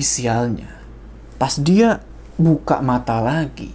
Tapi 0.00 0.08
sialnya, 0.16 0.80
pas 1.36 1.60
dia 1.60 2.00
buka 2.40 2.80
mata 2.80 3.20
lagi, 3.20 3.68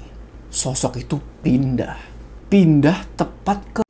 sosok 0.50 1.06
itu 1.06 1.22
pindah. 1.46 2.02
Pindah 2.50 2.98
tepat 3.14 3.62
ke 3.70 3.82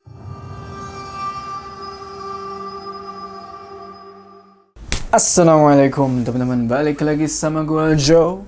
Assalamualaikum 5.16 6.28
teman-teman, 6.28 6.68
balik 6.68 7.08
lagi 7.08 7.32
sama 7.32 7.64
gue 7.64 7.96
Joe 7.96 8.44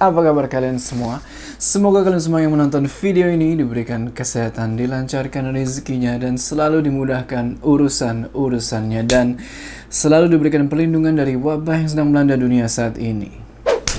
Apa 0.00 0.24
kabar 0.24 0.48
kalian 0.48 0.80
semua? 0.80 1.20
Semoga 1.60 2.00
kalian 2.00 2.24
semua 2.24 2.40
yang 2.40 2.56
menonton 2.56 2.88
video 2.88 3.28
ini 3.28 3.52
diberikan 3.52 4.08
kesehatan, 4.08 4.80
dilancarkan 4.80 5.52
rezekinya 5.52 6.16
Dan 6.16 6.40
selalu 6.40 6.88
dimudahkan 6.88 7.60
urusan-urusannya 7.60 9.04
Dan 9.04 9.36
selalu 9.92 10.32
diberikan 10.32 10.72
perlindungan 10.72 11.20
dari 11.20 11.36
wabah 11.36 11.84
yang 11.84 11.90
sedang 11.92 12.08
melanda 12.16 12.40
dunia 12.40 12.64
saat 12.64 12.96
ini 12.96 13.28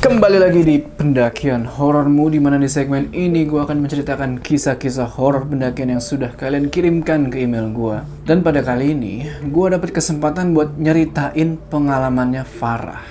Kembali 0.02 0.42
lagi 0.42 0.66
di 0.66 0.82
pendakian 0.82 1.70
horormu 1.70 2.34
di 2.34 2.42
mana 2.42 2.58
di 2.58 2.66
segmen 2.66 3.14
ini 3.14 3.46
gue 3.46 3.62
akan 3.62 3.86
menceritakan 3.86 4.42
kisah-kisah 4.42 5.06
horor 5.06 5.46
pendakian 5.46 5.94
yang 5.94 6.02
sudah 6.02 6.34
kalian 6.34 6.74
kirimkan 6.74 7.30
ke 7.30 7.46
email 7.46 7.70
gue. 7.70 8.02
Dan 8.26 8.42
pada 8.42 8.66
kali 8.66 8.98
ini, 8.98 9.30
gue 9.46 9.68
dapat 9.70 9.94
kesempatan 9.94 10.58
buat 10.58 10.74
nyeritain 10.74 11.62
pengalamannya 11.70 12.42
Farah. 12.42 13.06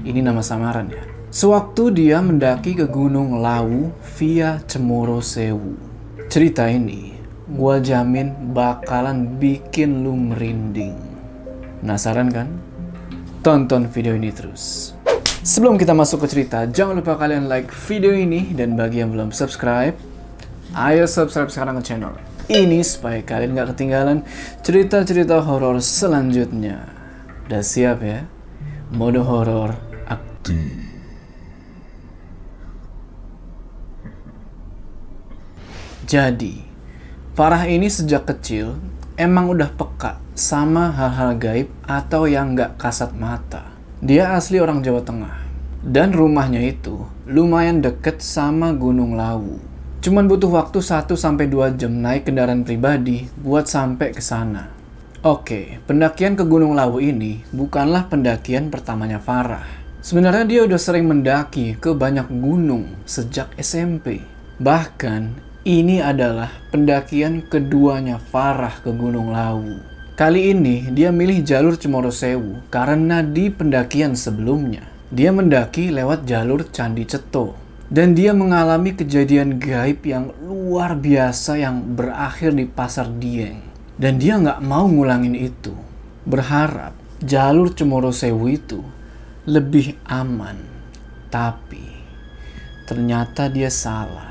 Ini 0.00 0.24
nama 0.24 0.40
samaran 0.40 0.88
ya. 0.88 1.09
Sewaktu 1.30 1.94
dia 1.94 2.18
mendaki 2.18 2.74
ke 2.74 2.90
Gunung 2.90 3.38
Lawu 3.38 3.94
via 4.18 4.58
Cemoro 4.66 5.22
Sewu. 5.22 5.78
Cerita 6.26 6.66
ini, 6.66 7.14
gue 7.46 7.74
jamin 7.86 8.50
bakalan 8.50 9.38
bikin 9.38 10.02
lu 10.02 10.18
merinding. 10.18 10.98
Penasaran 11.78 12.34
kan? 12.34 12.50
Tonton 13.46 13.86
video 13.86 14.18
ini 14.18 14.34
terus. 14.34 14.90
Sebelum 15.46 15.78
kita 15.78 15.94
masuk 15.94 16.26
ke 16.26 16.34
cerita, 16.34 16.66
jangan 16.66 16.98
lupa 16.98 17.14
kalian 17.14 17.46
like 17.46 17.70
video 17.86 18.10
ini 18.10 18.50
dan 18.50 18.74
bagi 18.74 18.98
yang 18.98 19.14
belum 19.14 19.30
subscribe, 19.30 19.94
ayo 20.74 21.06
subscribe 21.06 21.46
sekarang 21.46 21.78
ke 21.78 21.94
channel 21.94 22.18
ini 22.50 22.82
supaya 22.82 23.22
kalian 23.22 23.54
gak 23.54 23.78
ketinggalan 23.78 24.26
cerita-cerita 24.66 25.38
horor 25.46 25.78
selanjutnya. 25.78 26.90
Udah 27.46 27.62
siap 27.62 28.02
ya? 28.02 28.26
Mode 28.90 29.22
horor 29.22 29.78
aktif. 30.10 30.89
Jadi, 36.10 36.58
Farah 37.38 37.70
ini 37.70 37.86
sejak 37.86 38.26
kecil 38.26 38.74
emang 39.14 39.46
udah 39.46 39.70
peka 39.70 40.18
sama 40.34 40.90
hal-hal 40.90 41.38
gaib 41.38 41.70
atau 41.86 42.26
yang 42.26 42.58
gak 42.58 42.82
kasat 42.82 43.14
mata. 43.14 43.70
Dia 44.02 44.34
asli 44.34 44.58
orang 44.58 44.82
Jawa 44.82 45.06
Tengah. 45.06 45.38
Dan 45.86 46.10
rumahnya 46.10 46.66
itu 46.66 47.06
lumayan 47.30 47.78
deket 47.78 48.26
sama 48.26 48.74
Gunung 48.74 49.14
Lawu. 49.14 49.62
Cuman 50.02 50.26
butuh 50.26 50.50
waktu 50.50 50.82
1-2 50.82 51.78
jam 51.78 51.94
naik 51.94 52.26
kendaraan 52.26 52.66
pribadi 52.66 53.30
buat 53.38 53.70
sampai 53.70 54.10
ke 54.10 54.18
sana. 54.18 54.66
Oke, 55.22 55.78
pendakian 55.86 56.34
ke 56.34 56.42
Gunung 56.42 56.74
Lawu 56.74 56.98
ini 56.98 57.46
bukanlah 57.54 58.10
pendakian 58.10 58.66
pertamanya 58.66 59.22
Farah. 59.22 59.62
Sebenarnya 60.02 60.42
dia 60.42 60.60
udah 60.66 60.80
sering 60.82 61.06
mendaki 61.06 61.78
ke 61.78 61.94
banyak 61.94 62.26
gunung 62.34 62.98
sejak 63.06 63.54
SMP. 63.62 64.26
Bahkan, 64.58 65.49
ini 65.60 66.00
adalah 66.00 66.48
pendakian 66.72 67.44
keduanya 67.44 68.16
Farah 68.16 68.80
ke 68.80 68.88
Gunung 68.96 69.28
Lawu. 69.28 69.76
Kali 70.16 70.56
ini 70.56 70.88
dia 70.92 71.12
milih 71.12 71.44
jalur 71.44 71.76
Cemoro 71.76 72.08
Sewu 72.08 72.64
karena 72.72 73.20
di 73.20 73.52
pendakian 73.52 74.16
sebelumnya 74.16 74.88
dia 75.12 75.32
mendaki 75.32 75.92
lewat 75.92 76.24
jalur 76.24 76.64
Candi 76.68 77.04
Ceto. 77.04 77.56
Dan 77.90 78.14
dia 78.14 78.30
mengalami 78.30 78.94
kejadian 78.94 79.58
gaib 79.58 80.06
yang 80.06 80.30
luar 80.46 80.94
biasa 80.94 81.58
yang 81.58 81.98
berakhir 81.98 82.54
di 82.54 82.62
Pasar 82.62 83.10
Dieng. 83.18 83.66
Dan 83.98 84.22
dia 84.22 84.38
nggak 84.38 84.62
mau 84.62 84.86
ngulangin 84.86 85.34
itu. 85.34 85.74
Berharap 86.22 86.94
jalur 87.18 87.74
Cemoro 87.74 88.14
Sewu 88.14 88.46
itu 88.46 88.78
lebih 89.50 89.98
aman. 90.06 90.54
Tapi 91.34 91.82
ternyata 92.86 93.50
dia 93.50 93.68
salah 93.74 94.29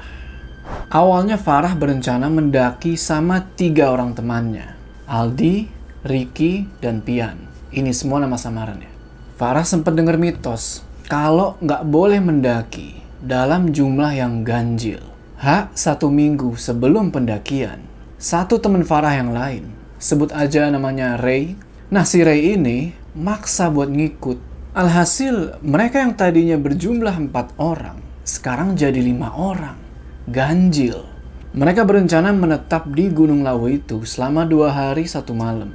Awalnya 0.90 1.38
Farah 1.38 1.78
berencana 1.78 2.34
mendaki 2.34 2.97
sama 2.97 3.46
tiga 3.53 3.94
orang 3.94 4.18
temannya, 4.18 4.74
Aldi, 5.06 5.69
Ricky, 6.02 6.66
dan 6.81 7.06
Pian. 7.06 7.46
Ini 7.69 7.94
semua 7.94 8.18
nama 8.18 8.34
samarannya. 8.34 8.90
Farah 9.38 9.62
sempat 9.62 9.94
dengar 9.94 10.18
mitos 10.18 10.81
kalau 11.06 11.62
nggak 11.62 11.85
boleh 11.85 12.18
mendaki 12.18 12.97
dalam 13.22 13.69
jumlah 13.69 14.18
yang 14.18 14.41
ganjil. 14.41 15.02
Hak 15.40 15.78
satu 15.78 16.12
minggu 16.12 16.59
sebelum 16.59 17.13
pendakian, 17.13 17.85
satu 18.19 18.59
teman 18.59 18.84
Farah 18.84 19.16
yang 19.16 19.31
lain, 19.31 19.72
sebut 19.96 20.34
aja 20.35 20.68
namanya 20.68 21.16
Ray. 21.16 21.56
Nah 21.94 22.03
si 22.03 22.19
Ray 22.25 22.59
ini 22.59 22.91
maksa 23.16 23.72
buat 23.72 23.88
ngikut. 23.88 24.41
Alhasil 24.75 25.62
mereka 25.66 26.03
yang 26.03 26.13
tadinya 26.13 26.59
berjumlah 26.59 27.29
empat 27.29 27.56
orang, 27.58 27.97
sekarang 28.28 28.75
jadi 28.75 29.00
lima 29.00 29.31
orang. 29.34 29.88
Ganjil. 30.29 31.09
Mereka 31.57 31.90
berencana 31.90 32.29
menetap 32.29 32.85
di 32.94 33.09
Gunung 33.09 33.41
Lawu 33.41 33.66
itu 33.73 34.06
selama 34.06 34.45
dua 34.45 34.69
hari 34.69 35.09
satu 35.09 35.34
malam. 35.34 35.73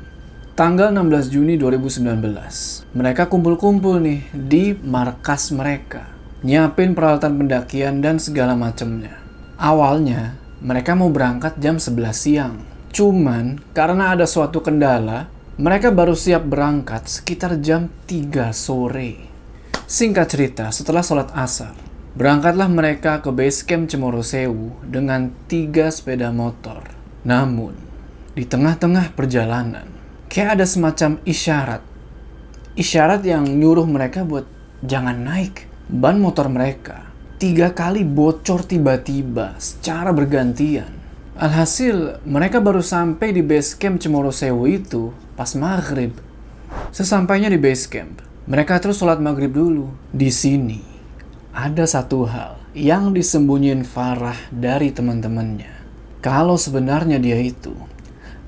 Tanggal 0.55 0.95
16 0.95 1.35
Juni 1.35 1.59
2019, 1.59 2.95
mereka 2.95 3.27
kumpul-kumpul 3.27 3.99
nih 3.99 4.31
di 4.31 4.79
markas 4.79 5.51
mereka. 5.51 6.07
Nyiapin 6.47 6.95
peralatan 6.95 7.35
pendakian 7.35 7.99
dan 7.99 8.23
segala 8.23 8.55
macamnya. 8.55 9.19
Awalnya, 9.59 10.39
mereka 10.63 10.95
mau 10.95 11.11
berangkat 11.11 11.59
jam 11.59 11.83
11 11.83 12.15
siang. 12.15 12.55
Cuman, 12.95 13.59
karena 13.75 14.15
ada 14.15 14.23
suatu 14.23 14.63
kendala, 14.63 15.27
mereka 15.59 15.91
baru 15.91 16.15
siap 16.15 16.47
berangkat 16.47 17.11
sekitar 17.11 17.59
jam 17.59 17.91
3 18.07 18.55
sore. 18.55 19.19
Singkat 19.91 20.27
cerita, 20.31 20.71
setelah 20.71 21.03
sholat 21.03 21.35
asar, 21.35 21.75
berangkatlah 22.15 22.71
mereka 22.71 23.19
ke 23.19 23.31
base 23.35 23.67
camp 23.67 23.91
Cemoro 23.91 24.23
Sewu 24.23 24.71
dengan 24.87 25.35
tiga 25.51 25.91
sepeda 25.91 26.31
motor. 26.31 26.87
Namun, 27.27 27.75
di 28.39 28.47
tengah-tengah 28.47 29.19
perjalanan, 29.19 29.91
kayak 30.31 30.59
ada 30.59 30.67
semacam 30.67 31.19
isyarat. 31.27 31.83
Isyarat 32.79 33.23
yang 33.27 33.47
nyuruh 33.47 33.87
mereka 33.87 34.23
buat 34.23 34.47
jangan 34.87 35.27
naik. 35.27 35.67
Ban 35.85 36.17
motor 36.17 36.49
mereka 36.49 37.05
tiga 37.45 37.75
kali 37.75 38.07
bocor 38.07 38.65
tiba-tiba 38.65 39.59
secara 39.61 40.15
bergantian. 40.15 40.89
Alhasil, 41.35 42.23
mereka 42.23 42.63
baru 42.63 42.79
sampai 42.79 43.35
di 43.35 43.43
base 43.43 43.75
camp 43.75 43.99
Cemoro 43.99 44.31
Sewu 44.31 44.71
itu 44.71 45.11
pas 45.35 45.51
maghrib. 45.59 46.15
Sesampainya 46.95 47.51
di 47.51 47.59
base 47.59 47.91
camp, 47.91 48.23
mereka 48.47 48.79
terus 48.79 49.03
sholat 49.03 49.19
maghrib 49.19 49.51
dulu. 49.51 49.91
Di 50.15 50.31
sini, 50.31 50.94
ada 51.55 51.87
satu 51.87 52.27
hal 52.27 52.59
yang 52.75 53.15
disembunyiin 53.15 53.87
Farah 53.87 54.35
dari 54.51 54.91
teman-temannya. 54.91 55.71
Kalau 56.19 56.59
sebenarnya 56.59 57.23
dia 57.23 57.39
itu 57.39 57.71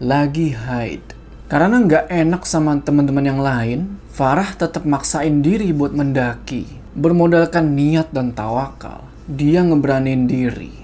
lagi 0.03 0.51
haid 0.51 1.15
karena 1.47 1.79
nggak 1.79 2.11
enak 2.11 2.43
sama 2.43 2.75
teman-teman 2.83 3.23
yang 3.23 3.39
lain, 3.39 4.03
Farah 4.11 4.51
tetap 4.59 4.83
maksain 4.83 5.39
diri 5.39 5.71
buat 5.71 5.95
mendaki. 5.95 6.67
Bermodalkan 6.99 7.79
niat 7.79 8.11
dan 8.11 8.35
tawakal, 8.35 9.07
dia 9.31 9.63
ngeberanin 9.63 10.27
diri. 10.27 10.75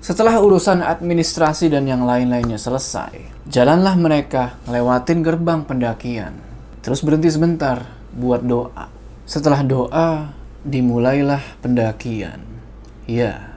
Setelah 0.00 0.40
urusan 0.40 0.80
administrasi 0.80 1.68
dan 1.68 1.84
yang 1.84 2.08
lain-lainnya 2.08 2.56
selesai, 2.56 3.44
jalanlah 3.50 3.98
mereka 4.00 4.56
lewatin 4.64 5.20
gerbang 5.20 5.66
pendakian. 5.68 6.32
Terus 6.80 7.04
berhenti 7.04 7.28
sebentar 7.28 7.84
buat 8.14 8.40
doa. 8.40 8.88
Setelah 9.26 9.66
doa, 9.66 10.30
dimulailah 10.66 11.62
pendakian. 11.62 12.42
Ya, 13.06 13.54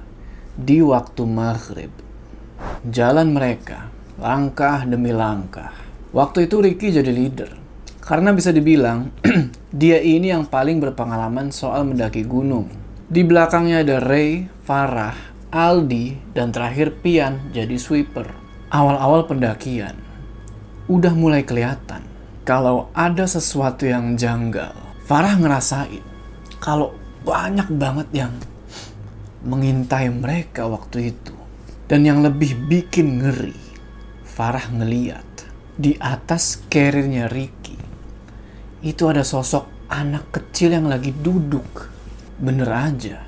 di 0.53 0.85
waktu 0.85 1.25
maghrib. 1.25 1.89
Jalan 2.85 3.33
mereka, 3.33 3.89
langkah 4.21 4.85
demi 4.85 5.09
langkah 5.09 5.89
Waktu 6.09 6.49
itu 6.49 6.57
Ricky 6.57 6.89
jadi 6.89 7.13
leader. 7.13 7.53
Karena 8.01 8.33
bisa 8.33 8.49
dibilang, 8.49 9.13
dia 9.69 10.01
ini 10.01 10.33
yang 10.33 10.49
paling 10.49 10.81
berpengalaman 10.81 11.53
soal 11.53 11.85
mendaki 11.85 12.25
gunung. 12.25 12.65
Di 13.05 13.21
belakangnya 13.21 13.85
ada 13.85 14.01
Ray, 14.01 14.49
Farah, 14.65 15.13
Aldi, 15.53 16.33
dan 16.33 16.49
terakhir 16.49 16.97
Pian 17.05 17.53
jadi 17.53 17.77
sweeper. 17.77 18.25
Awal-awal 18.73 19.29
pendakian, 19.29 19.97
udah 20.89 21.13
mulai 21.13 21.45
kelihatan 21.45 22.01
kalau 22.41 22.89
ada 22.97 23.29
sesuatu 23.29 23.85
yang 23.85 24.17
janggal. 24.17 24.73
Farah 25.05 25.37
ngerasain 25.37 26.01
kalau 26.57 26.97
banyak 27.23 27.69
banget 27.73 28.07
yang 28.13 28.33
mengintai 29.43 30.11
mereka 30.11 30.67
waktu 30.67 31.15
itu. 31.15 31.35
Dan 31.89 32.05
yang 32.05 32.21
lebih 32.21 32.69
bikin 32.69 33.17
ngeri, 33.17 33.57
Farah 34.21 34.69
ngeliat 34.69 35.25
di 35.73 35.97
atas 35.97 36.61
carriernya 36.69 37.25
Ricky 37.25 37.73
itu 38.85 39.09
ada 39.09 39.25
sosok 39.25 39.89
anak 39.89 40.29
kecil 40.29 40.77
yang 40.77 40.85
lagi 40.85 41.09
duduk 41.09 41.89
Bener 42.39 42.71
aja, 42.71 43.27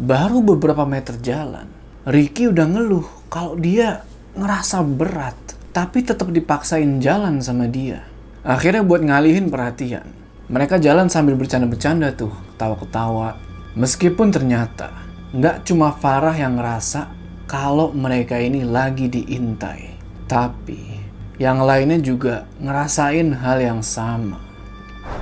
baru 0.00 0.40
beberapa 0.40 0.88
meter 0.88 1.20
jalan, 1.20 1.68
Ricky 2.08 2.48
udah 2.48 2.64
ngeluh 2.64 3.04
kalau 3.28 3.60
dia 3.60 4.00
ngerasa 4.32 4.80
berat, 4.88 5.36
tapi 5.76 6.00
tetap 6.00 6.32
dipaksain 6.32 6.96
jalan 6.96 7.44
sama 7.44 7.68
dia. 7.68 8.08
Akhirnya 8.40 8.80
buat 8.80 9.04
ngalihin 9.04 9.52
perhatian, 9.52 10.08
mereka 10.48 10.80
jalan 10.80 11.12
sambil 11.12 11.36
bercanda-bercanda 11.36 12.16
tuh, 12.16 12.32
tawa-ketawa. 12.56 13.36
Meskipun 13.76 14.32
ternyata 14.32 14.90
nggak 15.36 15.68
cuma 15.68 15.92
Farah 15.92 16.32
yang 16.32 16.56
ngerasa 16.56 17.12
kalau 17.44 17.92
mereka 17.92 18.40
ini 18.40 18.64
lagi 18.64 19.12
diintai, 19.12 19.92
tapi 20.24 21.04
yang 21.36 21.60
lainnya 21.60 22.00
juga 22.00 22.48
ngerasain 22.64 23.28
hal 23.36 23.60
yang 23.60 23.80
sama. 23.84 24.40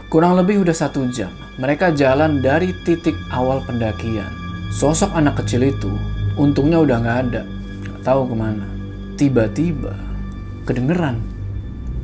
Kurang 0.06 0.38
lebih 0.38 0.62
udah 0.62 0.75
satu 0.75 1.11
jam, 1.11 1.31
mereka 1.58 1.90
jalan 1.90 2.38
dari 2.38 2.70
titik 2.87 3.19
awal 3.34 3.62
pendakian. 3.67 4.31
Sosok 4.70 5.11
anak 5.14 5.43
kecil 5.43 5.67
itu 5.67 5.90
untungnya 6.38 6.82
udah 6.82 6.96
nggak 7.02 7.19
ada, 7.31 7.43
nggak 7.82 8.02
tahu 8.06 8.31
ke 8.31 8.34
mana. 8.38 8.67
Tiba-tiba 9.19 9.94
kedengeran 10.67 11.19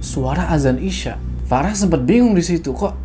suara 0.02 0.50
azan 0.50 0.82
isya. 0.82 1.18
Farah 1.46 1.74
sempat 1.74 2.06
bingung 2.06 2.32
di 2.32 2.40
situ 2.40 2.72
kok 2.72 3.01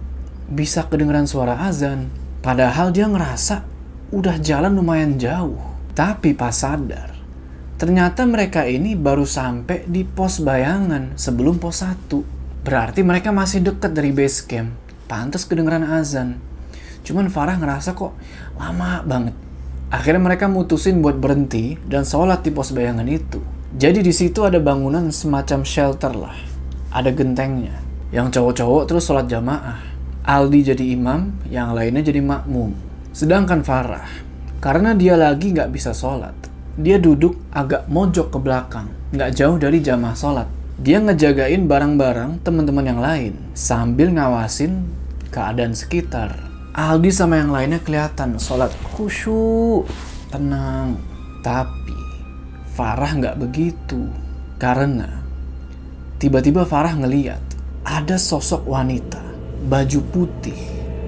bisa 0.47 0.88
kedengeran 0.88 1.27
suara 1.27 1.59
azan. 1.67 2.07
Padahal 2.39 2.95
dia 2.95 3.07
ngerasa 3.11 3.67
udah 4.15 4.39
jalan 4.39 4.71
lumayan 4.75 5.19
jauh. 5.19 5.59
Tapi 5.91 6.38
pas 6.38 6.53
sadar, 6.53 7.17
ternyata 7.81 8.21
mereka 8.29 8.69
ini 8.69 8.94
baru 8.94 9.25
sampai 9.25 9.89
di 9.89 10.05
pos 10.05 10.38
bayangan 10.38 11.17
sebelum 11.17 11.57
pos 11.57 11.81
1. 11.81 12.05
Berarti 12.61 13.01
mereka 13.01 13.33
masih 13.33 13.65
deket 13.65 13.97
dari 13.97 14.13
base 14.13 14.45
camp. 14.45 14.77
Pantas 15.09 15.47
kedengeran 15.49 15.81
azan. 15.88 16.38
Cuman 17.01 17.33
Farah 17.33 17.57
ngerasa 17.57 17.97
kok 17.97 18.13
lama 18.61 19.01
banget. 19.01 19.33
Akhirnya 19.89 20.19
mereka 20.19 20.45
mutusin 20.51 21.01
buat 21.01 21.17
berhenti 21.17 21.79
dan 21.88 22.05
sholat 22.05 22.45
di 22.45 22.53
pos 22.53 22.75
bayangan 22.75 23.07
itu. 23.07 23.41
Jadi 23.73 24.05
di 24.05 24.13
situ 24.13 24.45
ada 24.45 24.61
bangunan 24.61 25.09
semacam 25.09 25.65
shelter 25.65 26.13
lah. 26.13 26.38
Ada 26.94 27.09
gentengnya. 27.09 27.73
Yang 28.13 28.38
cowok-cowok 28.38 28.83
terus 28.85 29.07
sholat 29.07 29.25
jamaah. 29.25 29.96
Aldi 30.27 30.75
jadi 30.75 30.85
imam, 30.91 31.31
yang 31.47 31.71
lainnya 31.71 32.03
jadi 32.03 32.19
makmum. 32.19 32.75
Sedangkan 33.15 33.63
Farah, 33.63 34.12
karena 34.59 34.91
dia 34.91 35.15
lagi 35.15 35.56
nggak 35.56 35.71
bisa 35.71 35.95
sholat, 35.95 36.35
dia 36.75 37.00
duduk 37.00 37.39
agak 37.56 37.88
mojok 37.88 38.35
ke 38.35 38.39
belakang, 38.44 38.91
nggak 39.15 39.31
jauh 39.31 39.56
dari 39.56 39.79
jamaah 39.79 40.19
sholat. 40.19 40.51
Dia 40.83 41.00
ngejagain 41.00 41.65
barang-barang 41.65 42.44
teman-teman 42.44 42.85
yang 42.85 43.00
lain 43.00 43.33
sambil 43.56 44.12
ngawasin 44.12 44.83
keadaan 45.31 45.71
sekitar. 45.71 46.35
Aldi 46.75 47.09
sama 47.09 47.39
yang 47.39 47.56
lainnya 47.56 47.80
kelihatan 47.80 48.35
sholat 48.35 48.69
khusyuk, 48.94 49.88
tenang. 50.27 51.00
Tapi 51.39 51.95
Farah 52.75 53.15
nggak 53.15 53.39
begitu. 53.39 54.12
Karena 54.59 55.07
tiba-tiba 56.19 56.68
Farah 56.68 56.94
ngeliat 56.94 57.41
ada 57.81 58.19
sosok 58.19 58.68
wanita, 58.69 59.23
baju 59.65 60.00
putih, 60.13 60.57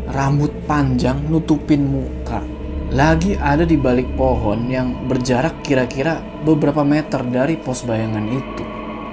rambut 0.09 0.49
panjang 0.65 1.21
nutupin 1.29 1.85
muka. 1.85 2.41
Lagi 2.89 3.37
ada 3.37 3.69
di 3.69 3.77
balik 3.77 4.17
pohon 4.17 4.65
yang 4.65 5.05
berjarak 5.05 5.61
kira-kira 5.61 6.25
beberapa 6.41 6.81
meter 6.81 7.21
dari 7.21 7.53
pos 7.53 7.85
bayangan 7.85 8.25
itu. 8.25 8.63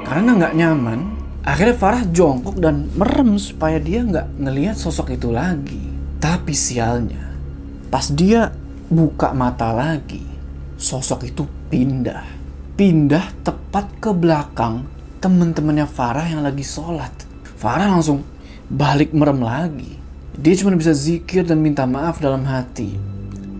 Karena 0.08 0.32
nggak 0.32 0.56
nyaman, 0.56 1.00
akhirnya 1.44 1.76
Farah 1.76 2.04
jongkok 2.08 2.56
dan 2.56 2.88
merem 2.96 3.36
supaya 3.36 3.76
dia 3.76 4.00
nggak 4.00 4.40
ngelihat 4.40 4.76
sosok 4.80 5.12
itu 5.12 5.28
lagi. 5.28 5.82
Tapi 6.16 6.56
sialnya, 6.56 7.36
pas 7.92 8.08
dia 8.08 8.48
buka 8.88 9.36
mata 9.36 9.76
lagi, 9.76 10.24
sosok 10.80 11.28
itu 11.28 11.44
pindah. 11.68 12.24
Pindah 12.76 13.44
tepat 13.44 13.88
ke 14.00 14.12
belakang 14.16 14.88
temen-temennya 15.20 15.84
Farah 15.84 16.24
yang 16.28 16.44
lagi 16.44 16.64
sholat. 16.64 17.12
Farah 17.56 17.88
langsung 17.92 18.24
balik 18.66 19.14
merem 19.14 19.38
lagi. 19.42 19.94
Dia 20.36 20.54
cuma 20.58 20.74
bisa 20.74 20.92
zikir 20.92 21.46
dan 21.46 21.62
minta 21.62 21.86
maaf 21.86 22.18
dalam 22.18 22.42
hati. 22.44 22.98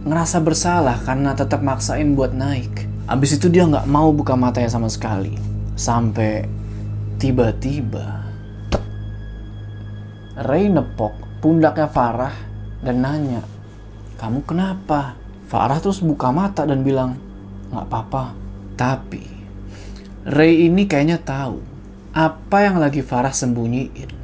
Ngerasa 0.07 0.43
bersalah 0.43 1.03
karena 1.07 1.35
tetap 1.35 1.63
maksain 1.63 2.15
buat 2.19 2.35
naik. 2.35 2.87
Abis 3.07 3.39
itu 3.39 3.47
dia 3.47 3.67
nggak 3.67 3.87
mau 3.87 4.11
buka 4.11 4.35
matanya 4.35 4.71
sama 4.71 4.91
sekali. 4.91 5.39
Sampai 5.79 6.47
tiba-tiba. 7.23 8.27
Ray 10.37 10.69
nepok 10.69 11.41
pundaknya 11.41 11.89
Farah 11.89 12.35
dan 12.85 13.01
nanya, 13.01 13.41
kamu 14.21 14.45
kenapa? 14.45 15.17
Farah 15.49 15.81
terus 15.81 16.05
buka 16.05 16.29
mata 16.29 16.69
dan 16.69 16.85
bilang, 16.85 17.17
nggak 17.73 17.87
apa-apa. 17.89 18.37
Tapi 18.77 19.25
Ray 20.29 20.69
ini 20.69 20.85
kayaknya 20.85 21.17
tahu 21.23 21.63
apa 22.13 22.69
yang 22.69 22.77
lagi 22.77 23.01
Farah 23.01 23.33
sembunyiin. 23.33 24.16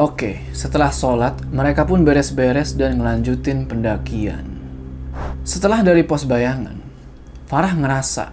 Oke, 0.00 0.40
setelah 0.56 0.88
sholat, 0.88 1.36
mereka 1.52 1.84
pun 1.84 2.00
beres-beres 2.08 2.72
dan 2.72 2.96
ngelanjutin 2.96 3.68
pendakian. 3.68 4.48
Setelah 5.44 5.84
dari 5.84 6.00
pos 6.08 6.24
bayangan, 6.24 6.80
Farah 7.44 7.76
ngerasa 7.76 8.32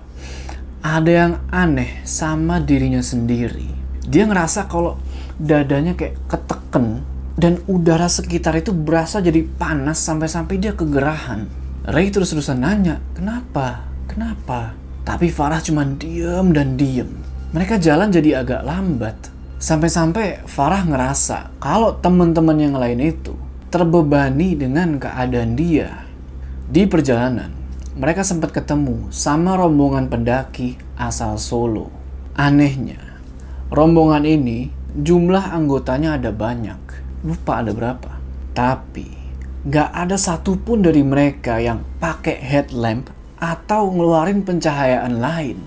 ada 0.80 1.12
yang 1.12 1.44
aneh 1.52 2.08
sama 2.08 2.64
dirinya 2.64 3.04
sendiri. 3.04 3.68
Dia 4.08 4.24
ngerasa 4.32 4.72
kalau 4.72 4.96
dadanya 5.36 5.92
kayak 5.92 6.16
keteken 6.32 7.04
dan 7.36 7.60
udara 7.68 8.08
sekitar 8.08 8.56
itu 8.56 8.72
berasa 8.72 9.20
jadi 9.20 9.44
panas 9.44 10.00
sampai-sampai 10.00 10.56
dia 10.64 10.72
kegerahan. 10.72 11.52
Ray 11.84 12.16
terus-terusan 12.16 12.64
nanya, 12.64 13.04
kenapa? 13.12 13.84
Kenapa? 14.08 14.72
Tapi 15.04 15.28
Farah 15.28 15.60
cuma 15.60 15.84
diem 15.84 16.48
dan 16.56 16.80
diem. 16.80 17.12
Mereka 17.52 17.76
jalan 17.76 18.08
jadi 18.08 18.40
agak 18.40 18.64
lambat. 18.64 19.36
Sampai-sampai 19.58 20.46
Farah 20.46 20.86
ngerasa 20.86 21.58
kalau 21.58 21.98
teman-teman 21.98 22.62
yang 22.62 22.78
lain 22.78 23.02
itu 23.02 23.34
terbebani 23.74 24.54
dengan 24.54 25.02
keadaan 25.02 25.58
dia. 25.58 26.06
Di 26.70 26.86
perjalanan, 26.86 27.50
mereka 27.98 28.22
sempat 28.22 28.54
ketemu 28.54 29.10
sama 29.10 29.58
rombongan 29.58 30.14
pendaki 30.14 30.78
asal 30.94 31.42
Solo. 31.42 31.90
Anehnya, 32.38 33.02
rombongan 33.74 34.30
ini 34.30 34.70
jumlah 34.94 35.50
anggotanya 35.50 36.22
ada 36.22 36.30
banyak. 36.30 36.78
Lupa 37.26 37.66
ada 37.66 37.74
berapa. 37.74 38.14
Tapi, 38.54 39.10
gak 39.66 39.90
ada 39.90 40.22
satupun 40.22 40.86
dari 40.86 41.02
mereka 41.02 41.58
yang 41.58 41.82
pakai 41.98 42.38
headlamp 42.38 43.10
atau 43.42 43.90
ngeluarin 43.90 44.46
pencahayaan 44.46 45.18
lain. 45.18 45.58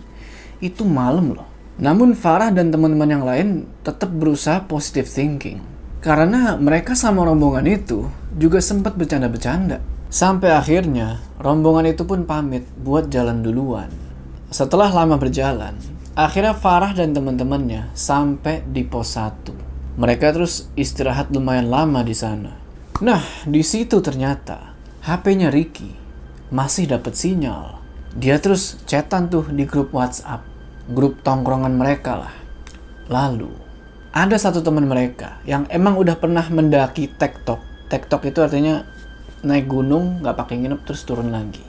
Itu 0.62 0.86
malam 0.86 1.34
loh. 1.34 1.49
Namun 1.80 2.12
Farah 2.12 2.52
dan 2.52 2.68
teman-teman 2.68 3.08
yang 3.08 3.24
lain 3.24 3.64
tetap 3.80 4.12
berusaha 4.12 4.68
positive 4.68 5.08
thinking. 5.08 5.64
Karena 6.04 6.60
mereka 6.60 6.92
sama 6.92 7.24
rombongan 7.24 7.64
itu 7.64 8.04
juga 8.36 8.60
sempat 8.60 9.00
bercanda-bercanda. 9.00 9.80
Sampai 10.12 10.52
akhirnya 10.52 11.24
rombongan 11.40 11.88
itu 11.88 12.04
pun 12.04 12.28
pamit 12.28 12.68
buat 12.76 13.08
jalan 13.08 13.40
duluan. 13.40 13.88
Setelah 14.52 14.92
lama 14.92 15.16
berjalan, 15.16 15.72
akhirnya 16.12 16.52
Farah 16.52 16.92
dan 16.92 17.16
teman-temannya 17.16 17.96
sampai 17.96 18.60
di 18.68 18.84
pos 18.84 19.16
1. 19.16 19.96
Mereka 19.96 20.36
terus 20.36 20.68
istirahat 20.76 21.32
lumayan 21.32 21.72
lama 21.72 22.04
di 22.04 22.12
sana. 22.12 22.60
Nah, 23.00 23.24
di 23.48 23.64
situ 23.64 24.04
ternyata 24.04 24.76
HP-nya 25.06 25.48
Ricky 25.48 25.96
masih 26.52 26.90
dapat 26.90 27.16
sinyal. 27.16 27.80
Dia 28.12 28.42
terus 28.42 28.82
chatan 28.84 29.30
tuh 29.30 29.46
di 29.48 29.64
grup 29.64 29.94
WhatsApp 29.94 30.49
grup 30.88 31.20
tongkrongan 31.20 31.76
mereka 31.76 32.24
lah. 32.24 32.34
Lalu, 33.10 33.50
ada 34.10 34.34
satu 34.38 34.62
teman 34.62 34.86
mereka 34.86 35.38
yang 35.46 35.66
emang 35.70 35.98
udah 35.98 36.18
pernah 36.18 36.42
mendaki 36.46 37.10
tektok. 37.14 37.60
Tektok 37.90 38.26
itu 38.26 38.38
artinya 38.42 38.86
naik 39.46 39.70
gunung 39.70 40.22
nggak 40.22 40.36
pakai 40.36 40.58
nginep 40.58 40.80
terus 40.82 41.06
turun 41.06 41.30
lagi. 41.30 41.62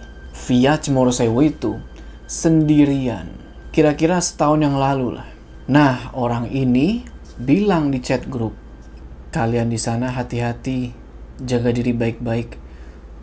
Via 0.48 0.78
Cemoro 0.82 1.14
Sewu 1.14 1.46
itu 1.46 1.78
sendirian. 2.26 3.30
Kira-kira 3.70 4.18
setahun 4.20 4.64
yang 4.64 4.76
lalu 4.76 5.22
lah. 5.22 5.30
Nah, 5.70 6.12
orang 6.18 6.50
ini 6.50 7.06
bilang 7.38 7.94
di 7.94 8.02
chat 8.02 8.28
grup, 8.28 8.58
kalian 9.30 9.72
di 9.72 9.80
sana 9.80 10.12
hati-hati, 10.12 10.92
jaga 11.40 11.70
diri 11.70 11.94
baik-baik. 11.96 12.58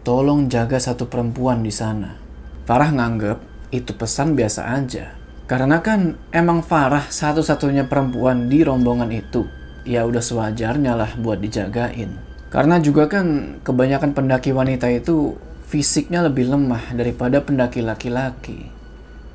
Tolong 0.06 0.48
jaga 0.48 0.78
satu 0.80 1.10
perempuan 1.10 1.60
di 1.60 1.74
sana. 1.74 2.16
Farah 2.64 2.94
nganggep 2.94 3.38
itu 3.74 3.92
pesan 3.98 4.38
biasa 4.38 4.72
aja. 4.78 5.17
Karena 5.48 5.80
kan 5.80 6.20
emang 6.28 6.60
Farah 6.60 7.08
satu-satunya 7.08 7.88
perempuan 7.88 8.52
di 8.52 8.60
rombongan 8.60 9.08
itu. 9.08 9.48
Ya 9.88 10.04
udah 10.04 10.20
sewajarnya 10.20 10.92
lah 10.92 11.16
buat 11.16 11.40
dijagain. 11.40 12.20
Karena 12.52 12.76
juga 12.76 13.08
kan 13.08 13.56
kebanyakan 13.64 14.12
pendaki 14.12 14.52
wanita 14.52 14.92
itu 14.92 15.40
fisiknya 15.64 16.20
lebih 16.20 16.52
lemah 16.52 16.92
daripada 16.92 17.40
pendaki 17.40 17.80
laki-laki. 17.80 18.68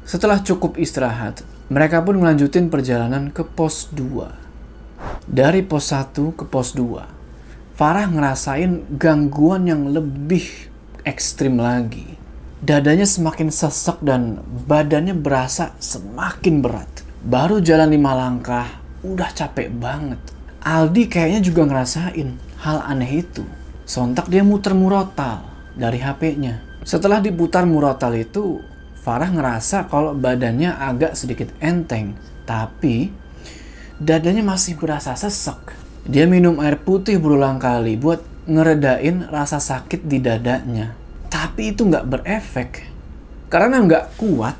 Setelah 0.05 0.45
cukup 0.45 0.77
istirahat, 0.77 1.41
mereka 1.73 2.05
pun 2.05 2.21
melanjutin 2.21 2.69
perjalanan 2.69 3.33
ke 3.33 3.41
pos 3.41 3.89
2. 3.89 5.25
Dari 5.25 5.65
pos 5.65 5.89
1 5.89 6.13
ke 6.37 6.45
pos 6.45 6.77
2, 6.77 7.73
Farah 7.73 8.05
ngerasain 8.05 8.85
gangguan 9.01 9.65
yang 9.65 9.89
lebih 9.89 10.69
ekstrim 11.01 11.57
lagi. 11.57 12.21
Dadanya 12.63 13.03
semakin 13.03 13.51
sesek 13.51 13.99
dan 13.99 14.39
badannya 14.63 15.11
berasa 15.11 15.75
semakin 15.83 16.63
berat. 16.63 17.03
Baru 17.19 17.59
jalan 17.59 17.91
lima 17.91 18.15
langkah, 18.15 18.79
udah 19.03 19.35
capek 19.35 19.67
banget. 19.67 20.23
Aldi 20.63 21.11
kayaknya 21.11 21.43
juga 21.43 21.67
ngerasain 21.67 22.39
hal 22.63 22.77
aneh 22.87 23.19
itu. 23.19 23.43
Sontak 23.83 24.31
dia 24.31 24.47
muter 24.47 24.71
murotal 24.71 25.43
dari 25.75 25.99
HP-nya. 25.99 26.63
Setelah 26.87 27.19
diputar 27.19 27.67
murotal 27.67 28.15
itu, 28.15 28.63
Farah 29.03 29.27
ngerasa 29.27 29.91
kalau 29.91 30.15
badannya 30.15 30.71
agak 30.71 31.19
sedikit 31.19 31.51
enteng, 31.59 32.15
tapi 32.47 33.11
dadanya 33.99 34.39
masih 34.39 34.79
berasa 34.79 35.19
sesek. 35.19 35.75
Dia 36.07 36.23
minum 36.31 36.63
air 36.63 36.79
putih 36.79 37.19
berulang 37.19 37.59
kali 37.59 37.99
buat 37.99 38.23
ngeredain 38.47 39.27
rasa 39.27 39.59
sakit 39.59 40.07
di 40.07 40.23
dadanya. 40.23 41.02
Tapi 41.33 41.73
itu 41.73 41.89
nggak 41.89 42.05
berefek. 42.05 42.85
Karena 43.49 43.81
nggak 43.81 44.21
kuat, 44.21 44.53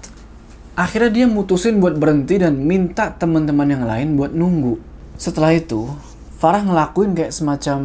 akhirnya 0.73 1.21
dia 1.21 1.27
mutusin 1.29 1.77
buat 1.77 1.93
berhenti 1.93 2.41
dan 2.41 2.57
minta 2.57 3.13
teman-teman 3.13 3.69
yang 3.69 3.85
lain 3.85 4.17
buat 4.17 4.33
nunggu. 4.33 4.81
Setelah 5.21 5.53
itu, 5.53 5.85
Farah 6.41 6.65
ngelakuin 6.65 7.13
kayak 7.13 7.31
semacam 7.31 7.79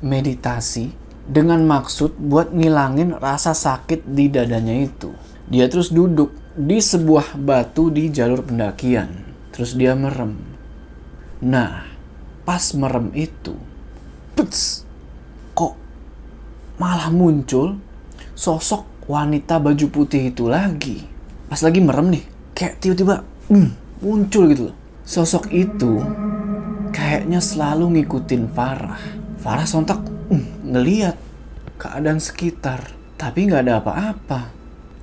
meditasi 0.00 0.90
dengan 1.28 1.62
maksud 1.68 2.16
buat 2.18 2.50
ngilangin 2.50 3.14
rasa 3.20 3.52
sakit 3.52 4.08
di 4.10 4.32
dadanya 4.32 4.74
itu. 4.74 5.12
Dia 5.46 5.70
terus 5.70 5.92
duduk 5.92 6.32
di 6.56 6.80
sebuah 6.80 7.36
batu 7.36 7.92
di 7.92 8.10
jalur 8.10 8.42
pendakian. 8.42 9.12
Terus 9.54 9.76
dia 9.78 9.92
merem. 9.94 10.40
Nah, 11.44 11.84
pas 12.48 12.64
merem 12.72 13.12
itu, 13.12 13.54
pets, 14.34 14.82
kok 15.52 15.76
malah 16.80 17.12
muncul 17.12 17.78
sosok 18.36 19.08
wanita 19.08 19.56
baju 19.58 19.86
putih 19.88 20.30
itu 20.30 20.46
lagi. 20.46 21.02
Pas 21.48 21.58
lagi 21.64 21.80
merem 21.80 22.12
nih, 22.12 22.24
kayak 22.52 22.78
tiba-tiba 22.84 23.24
hmm, 23.48 24.02
muncul 24.04 24.46
gitu 24.52 24.70
loh. 24.70 24.76
Sosok 25.08 25.48
itu 25.56 26.04
kayaknya 26.92 27.40
selalu 27.40 27.98
ngikutin 27.98 28.52
Farah. 28.52 29.00
Farah 29.40 29.64
sontak 29.66 30.04
hmm, 30.28 30.68
ngeliat 30.68 31.16
keadaan 31.80 32.20
sekitar, 32.20 32.92
tapi 33.16 33.48
nggak 33.48 33.64
ada 33.64 33.80
apa-apa. 33.80 34.52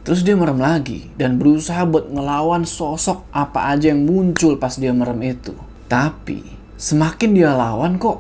Terus 0.04 0.22
dia 0.22 0.36
merem 0.36 0.60
lagi 0.60 1.08
dan 1.16 1.40
berusaha 1.40 1.88
buat 1.88 2.12
ngelawan 2.12 2.68
sosok 2.68 3.24
apa 3.32 3.72
aja 3.72 3.96
yang 3.96 4.04
muncul 4.04 4.60
pas 4.60 4.76
dia 4.76 4.92
merem 4.92 5.32
itu. 5.32 5.56
Tapi 5.88 6.44
semakin 6.76 7.32
dia 7.32 7.56
lawan 7.56 7.96
kok 7.96 8.20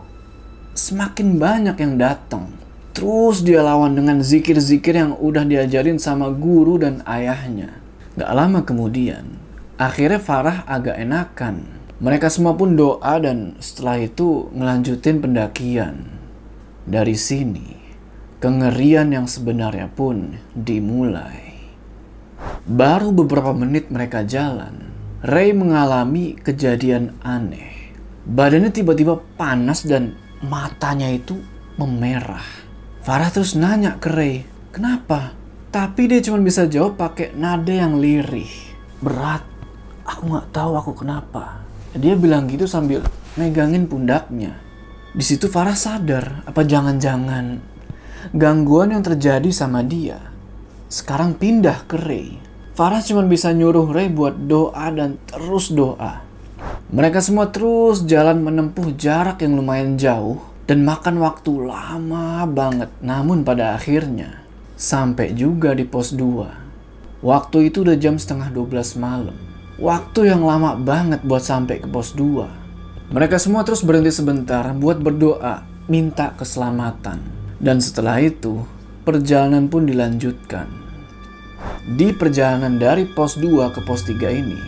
semakin 0.72 1.36
banyak 1.36 1.76
yang 1.76 2.00
datang. 2.00 2.63
Terus 2.94 3.42
dia 3.42 3.66
lawan 3.66 3.98
dengan 3.98 4.22
zikir-zikir 4.22 4.94
yang 4.94 5.18
udah 5.18 5.42
diajarin 5.50 5.98
sama 5.98 6.30
guru 6.30 6.78
dan 6.78 7.02
ayahnya. 7.10 7.82
Gak 8.14 8.30
lama 8.30 8.62
kemudian, 8.62 9.42
akhirnya 9.82 10.22
Farah 10.22 10.62
agak 10.70 11.02
enakan. 11.02 11.66
Mereka 11.98 12.30
semua 12.30 12.54
pun 12.54 12.78
doa 12.78 13.18
dan 13.18 13.58
setelah 13.58 13.98
itu 13.98 14.54
ngelanjutin 14.54 15.26
pendakian. 15.26 16.06
Dari 16.86 17.18
sini, 17.18 17.74
kengerian 18.38 19.10
yang 19.10 19.26
sebenarnya 19.26 19.90
pun 19.90 20.38
dimulai. 20.54 21.74
Baru 22.70 23.10
beberapa 23.10 23.58
menit 23.58 23.90
mereka 23.90 24.22
jalan, 24.22 24.94
Ray 25.26 25.56
mengalami 25.56 26.38
kejadian 26.38 27.18
aneh. 27.26 27.96
Badannya 28.28 28.70
tiba-tiba 28.70 29.18
panas 29.40 29.82
dan 29.88 30.14
matanya 30.44 31.10
itu 31.10 31.40
memerah. 31.80 32.73
Farah 33.04 33.28
terus 33.28 33.60
nanya 33.60 34.00
ke 34.00 34.08
Ray, 34.08 34.48
kenapa? 34.72 35.36
Tapi 35.76 36.08
dia 36.08 36.24
cuma 36.24 36.40
bisa 36.40 36.64
jawab 36.72 36.96
pakai 36.96 37.36
nada 37.36 37.76
yang 37.76 38.00
lirih. 38.00 38.48
Berat, 39.04 39.44
aku 40.08 40.32
nggak 40.32 40.56
tahu 40.56 40.72
aku 40.80 41.04
kenapa. 41.04 41.68
Dia 41.92 42.16
bilang 42.16 42.48
gitu 42.48 42.64
sambil 42.64 43.04
megangin 43.36 43.92
pundaknya. 43.92 44.56
Di 45.12 45.20
situ 45.20 45.52
Farah 45.52 45.76
sadar, 45.76 46.48
apa 46.48 46.64
jangan-jangan 46.64 47.60
gangguan 48.32 48.96
yang 48.96 49.04
terjadi 49.04 49.52
sama 49.52 49.84
dia 49.84 50.24
sekarang 50.88 51.36
pindah 51.36 51.84
ke 51.84 52.00
Ray. 52.00 52.40
Farah 52.72 53.04
cuma 53.04 53.28
bisa 53.28 53.52
nyuruh 53.52 53.92
Ray 53.92 54.16
buat 54.16 54.48
doa 54.48 54.88
dan 54.96 55.20
terus 55.28 55.76
doa. 55.76 56.24
Mereka 56.88 57.20
semua 57.20 57.52
terus 57.52 58.08
jalan 58.08 58.40
menempuh 58.40 58.96
jarak 58.96 59.44
yang 59.44 59.60
lumayan 59.60 60.00
jauh 60.00 60.53
dan 60.64 60.88
makan 60.88 61.20
waktu 61.20 61.52
lama 61.68 62.48
banget. 62.48 62.92
Namun 63.04 63.44
pada 63.44 63.76
akhirnya 63.76 64.44
sampai 64.80 65.36
juga 65.36 65.76
di 65.76 65.84
pos 65.84 66.16
2. 66.16 67.24
Waktu 67.24 67.72
itu 67.72 67.88
udah 67.88 67.96
jam 67.96 68.20
setengah 68.20 68.52
12 68.52 69.00
malam. 69.00 69.36
Waktu 69.80 70.32
yang 70.32 70.44
lama 70.44 70.76
banget 70.76 71.24
buat 71.24 71.44
sampai 71.44 71.80
ke 71.80 71.88
pos 71.88 72.16
2. 72.16 73.12
Mereka 73.14 73.40
semua 73.40 73.64
terus 73.64 73.84
berhenti 73.84 74.12
sebentar 74.12 74.64
buat 74.76 75.00
berdoa, 75.00 75.64
minta 75.88 76.36
keselamatan. 76.36 77.20
Dan 77.64 77.80
setelah 77.80 78.20
itu, 78.20 78.64
perjalanan 79.08 79.72
pun 79.72 79.88
dilanjutkan. 79.88 80.68
Di 81.96 82.12
perjalanan 82.12 82.76
dari 82.76 83.08
pos 83.08 83.40
2 83.40 83.72
ke 83.72 83.80
pos 83.88 84.04
3 84.04 84.32
ini, 84.36 84.60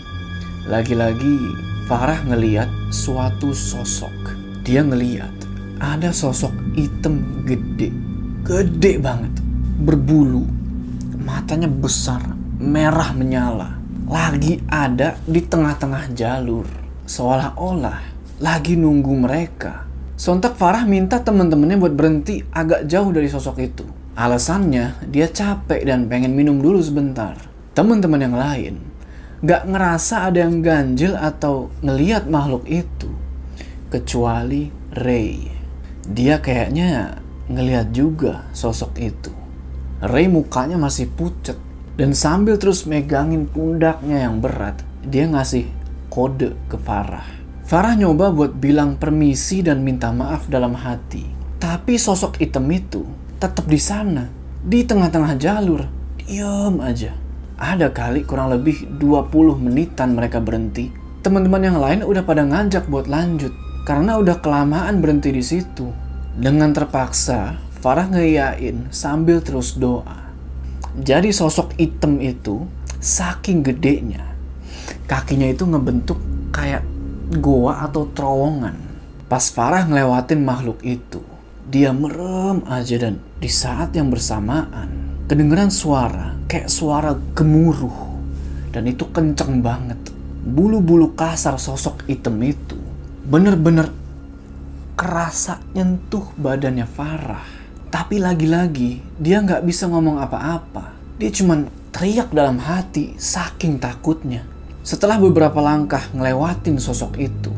lagi-lagi 0.68 1.66
Farah 1.86 2.18
ngeliat 2.26 2.66
suatu 2.90 3.54
sosok. 3.54 4.34
Dia 4.66 4.82
ngeliat 4.82 5.35
ada 5.86 6.10
sosok 6.10 6.74
hitam 6.74 7.46
gede, 7.46 7.94
gede 8.42 8.98
banget, 8.98 9.38
berbulu, 9.86 10.42
matanya 11.22 11.70
besar, 11.70 12.34
merah 12.58 13.14
menyala. 13.14 13.78
Lagi 14.06 14.62
ada 14.70 15.18
di 15.26 15.42
tengah-tengah 15.46 16.14
jalur, 16.18 16.66
seolah-olah 17.06 18.02
lagi 18.42 18.74
nunggu 18.74 19.14
mereka. 19.14 19.86
Sontak 20.16 20.58
Farah 20.58 20.88
minta 20.88 21.22
teman-temannya 21.22 21.78
buat 21.78 21.94
berhenti 21.94 22.42
agak 22.50 22.90
jauh 22.90 23.12
dari 23.14 23.30
sosok 23.30 23.58
itu. 23.62 23.86
Alasannya 24.16 25.06
dia 25.12 25.28
capek 25.28 25.84
dan 25.84 26.08
pengen 26.08 26.34
minum 26.34 26.60
dulu 26.60 26.80
sebentar. 26.80 27.36
Teman-teman 27.76 28.22
yang 28.24 28.36
lain 28.36 28.76
gak 29.44 29.68
ngerasa 29.68 30.32
ada 30.32 30.48
yang 30.48 30.64
ganjil 30.64 31.14
atau 31.20 31.70
ngeliat 31.84 32.26
makhluk 32.32 32.64
itu. 32.66 33.12
Kecuali 33.92 34.72
Ray. 34.96 35.55
Dia 36.06 36.38
kayaknya 36.38 37.18
ngeliat 37.50 37.90
juga 37.90 38.46
sosok 38.54 38.94
itu. 39.02 39.34
Ray 40.06 40.30
mukanya 40.30 40.78
masih 40.78 41.10
pucet. 41.10 41.58
Dan 41.96 42.12
sambil 42.12 42.60
terus 42.60 42.84
megangin 42.84 43.48
pundaknya 43.48 44.28
yang 44.28 44.44
berat, 44.44 44.84
dia 45.00 45.32
ngasih 45.32 45.64
kode 46.12 46.52
ke 46.68 46.76
Farah. 46.76 47.24
Farah 47.64 47.96
nyoba 47.96 48.36
buat 48.36 48.52
bilang 48.52 49.00
permisi 49.00 49.64
dan 49.64 49.80
minta 49.80 50.12
maaf 50.12 50.52
dalam 50.52 50.76
hati. 50.76 51.24
Tapi 51.56 51.96
sosok 51.96 52.44
hitam 52.44 52.68
itu 52.68 53.08
tetap 53.40 53.64
di 53.72 53.80
sana, 53.80 54.28
di 54.60 54.84
tengah-tengah 54.84 55.40
jalur. 55.40 55.88
Diam 56.20 56.84
aja. 56.84 57.16
Ada 57.56 57.96
kali 57.96 58.28
kurang 58.28 58.52
lebih 58.52 59.00
20 59.00 59.56
menitan 59.56 60.20
mereka 60.20 60.44
berhenti. 60.44 60.92
Teman-teman 61.24 61.64
yang 61.64 61.80
lain 61.80 62.04
udah 62.04 62.28
pada 62.28 62.44
ngajak 62.44 62.92
buat 62.92 63.08
lanjut 63.08 63.56
karena 63.86 64.18
udah 64.18 64.42
kelamaan 64.42 65.00
berhenti 65.00 65.30
di 65.30 65.46
situ. 65.46 65.94
Dengan 66.36 66.74
terpaksa, 66.76 67.62
Farah 67.80 68.10
ngeyain 68.10 68.90
sambil 68.90 69.40
terus 69.46 69.78
doa. 69.78 70.26
Jadi 70.98 71.30
sosok 71.30 71.78
hitam 71.78 72.18
itu 72.18 72.66
saking 72.98 73.62
gedenya, 73.62 74.26
kakinya 75.06 75.46
itu 75.46 75.70
ngebentuk 75.70 76.18
kayak 76.50 76.82
goa 77.40 77.86
atau 77.86 78.10
terowongan. 78.10 78.74
Pas 79.30 79.54
Farah 79.54 79.86
ngelewatin 79.86 80.42
makhluk 80.42 80.82
itu, 80.82 81.22
dia 81.70 81.94
merem 81.94 82.66
aja 82.66 82.98
dan 82.98 83.22
di 83.38 83.48
saat 83.54 83.94
yang 83.94 84.10
bersamaan 84.10 84.90
kedengeran 85.30 85.70
suara 85.70 86.34
kayak 86.50 86.74
suara 86.74 87.14
gemuruh 87.38 88.18
dan 88.74 88.90
itu 88.90 89.06
kenceng 89.14 89.62
banget. 89.62 90.00
Bulu-bulu 90.46 91.14
kasar 91.14 91.58
sosok 91.62 92.06
hitam 92.10 92.38
itu 92.42 92.85
bener-bener 93.26 93.90
kerasa 94.94 95.58
nyentuh 95.74 96.30
badannya 96.38 96.86
Farah. 96.86 97.46
Tapi 97.90 98.22
lagi-lagi 98.22 99.02
dia 99.18 99.42
nggak 99.42 99.66
bisa 99.66 99.90
ngomong 99.90 100.22
apa-apa. 100.22 100.94
Dia 101.18 101.34
cuman 101.34 101.66
teriak 101.90 102.30
dalam 102.30 102.62
hati 102.62 103.18
saking 103.18 103.82
takutnya. 103.82 104.46
Setelah 104.86 105.18
beberapa 105.18 105.58
langkah 105.58 106.06
ngelewatin 106.14 106.78
sosok 106.78 107.18
itu, 107.18 107.50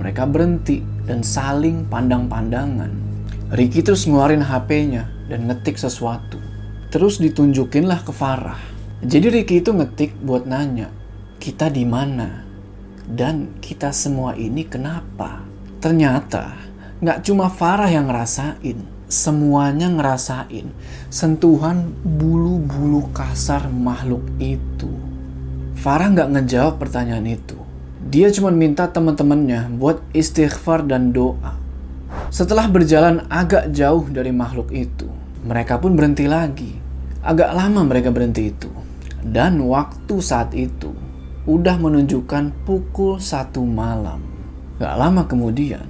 mereka 0.00 0.24
berhenti 0.24 0.80
dan 1.04 1.20
saling 1.20 1.84
pandang-pandangan. 1.84 2.88
Ricky 3.52 3.84
terus 3.84 4.08
ngeluarin 4.08 4.40
HP-nya 4.40 5.12
dan 5.28 5.44
ngetik 5.50 5.76
sesuatu. 5.76 6.40
Terus 6.88 7.20
ditunjukinlah 7.20 8.08
ke 8.08 8.12
Farah. 8.14 8.56
Jadi 9.04 9.28
Ricky 9.28 9.60
itu 9.60 9.76
ngetik 9.76 10.16
buat 10.24 10.48
nanya, 10.48 10.88
kita 11.36 11.68
di 11.68 11.84
mana? 11.84 12.49
Dan 13.10 13.58
kita 13.58 13.90
semua 13.90 14.38
ini 14.38 14.62
kenapa? 14.62 15.42
Ternyata 15.82 16.54
nggak 17.02 17.26
cuma 17.26 17.50
Farah 17.50 17.90
yang 17.90 18.06
ngerasain. 18.06 19.02
semuanya 19.10 19.90
ngerasain 19.90 20.70
sentuhan 21.10 21.90
bulu-bulu 22.06 23.10
kasar 23.10 23.66
makhluk 23.66 24.22
itu. 24.38 24.86
Farah 25.74 26.14
nggak 26.14 26.30
ngejawab 26.38 26.78
pertanyaan 26.78 27.26
itu. 27.26 27.58
Dia 28.06 28.30
cuma 28.30 28.54
minta 28.54 28.86
teman-temannya 28.86 29.66
buat 29.82 29.98
istighfar 30.14 30.86
dan 30.86 31.10
doa. 31.10 31.58
Setelah 32.30 32.70
berjalan 32.70 33.26
agak 33.26 33.74
jauh 33.74 34.06
dari 34.06 34.30
makhluk 34.30 34.70
itu, 34.70 35.10
mereka 35.42 35.82
pun 35.82 35.98
berhenti 35.98 36.30
lagi. 36.30 36.78
Agak 37.20 37.50
lama 37.50 37.82
mereka 37.82 38.14
berhenti 38.14 38.54
itu. 38.54 38.70
Dan 39.20 39.58
waktu 39.66 40.14
saat 40.22 40.54
itu 40.54 40.94
udah 41.48 41.76
menunjukkan 41.80 42.52
pukul 42.68 43.16
satu 43.16 43.64
malam. 43.64 44.20
Gak 44.76 44.96
lama 44.96 45.24
kemudian, 45.24 45.84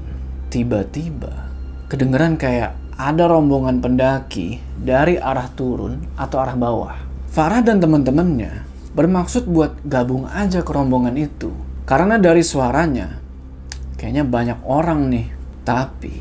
tiba-tiba 0.50 1.50
kedengeran 1.90 2.38
kayak 2.38 2.78
ada 2.94 3.26
rombongan 3.26 3.82
pendaki 3.82 4.62
dari 4.78 5.18
arah 5.18 5.50
turun 5.56 6.06
atau 6.14 6.36
arah 6.38 6.54
bawah. 6.54 6.96
Farah 7.30 7.62
dan 7.62 7.82
teman-temannya 7.82 8.66
bermaksud 8.94 9.46
buat 9.46 9.78
gabung 9.86 10.26
aja 10.30 10.62
ke 10.62 10.70
rombongan 10.70 11.18
itu. 11.18 11.50
Karena 11.86 12.20
dari 12.20 12.46
suaranya, 12.46 13.18
kayaknya 13.98 14.22
banyak 14.22 14.58
orang 14.66 15.10
nih. 15.10 15.26
Tapi 15.66 16.14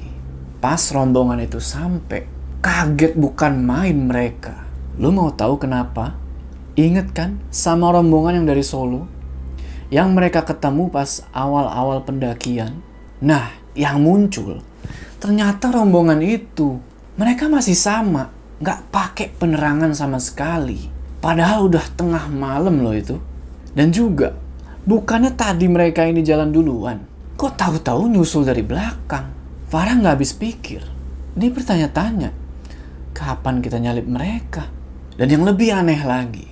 pas 0.58 0.82
rombongan 0.90 1.42
itu 1.46 1.62
sampai, 1.62 2.26
kaget 2.66 3.14
bukan 3.14 3.62
main 3.62 3.98
mereka. 4.10 4.66
Lu 4.98 5.14
mau 5.14 5.30
tahu 5.34 5.62
kenapa? 5.62 6.18
Ingat 6.80 7.12
kan 7.12 7.38
sama 7.52 7.92
rombongan 7.92 8.42
yang 8.42 8.48
dari 8.50 8.64
Solo? 8.64 9.19
Yang 9.89 10.10
mereka 10.13 10.46
ketemu 10.46 10.93
pas 10.93 11.25
awal-awal 11.34 12.05
pendakian? 12.05 12.81
Nah, 13.19 13.51
yang 13.74 14.01
muncul 14.01 14.62
Ternyata 15.19 15.67
rombongan 15.75 16.24
itu 16.24 16.79
mereka 17.19 17.51
masih 17.51 17.75
sama, 17.75 18.31
nggak 18.63 18.79
pakai 18.88 19.27
penerangan 19.36 19.91
sama 19.91 20.15
sekali. 20.15 20.88
Padahal 21.19 21.67
udah 21.67 21.84
tengah 22.00 22.31
malam 22.31 22.79
loh 22.79 22.96
itu. 22.96 23.19
Dan 23.75 23.91
juga, 23.91 24.31
bukannya 24.88 25.36
tadi 25.36 25.67
mereka 25.67 26.08
ini 26.08 26.24
jalan 26.24 26.55
duluan. 26.55 27.03
Kok 27.36 27.51
tahu-tahu 27.60 28.08
nyusul 28.08 28.48
dari 28.48 28.63
belakang? 28.63 29.27
Farah 29.67 30.00
nggak 30.00 30.15
habis 30.15 30.31
pikir. 30.31 30.88
Ini 31.36 31.51
bertanya-tanya, 31.51 32.31
kapan 33.12 33.60
kita 33.60 33.75
nyalip 33.75 34.08
mereka? 34.08 34.72
Dan 35.19 35.27
yang 35.36 35.43
lebih 35.43 35.75
aneh 35.75 36.00
lagi, 36.00 36.48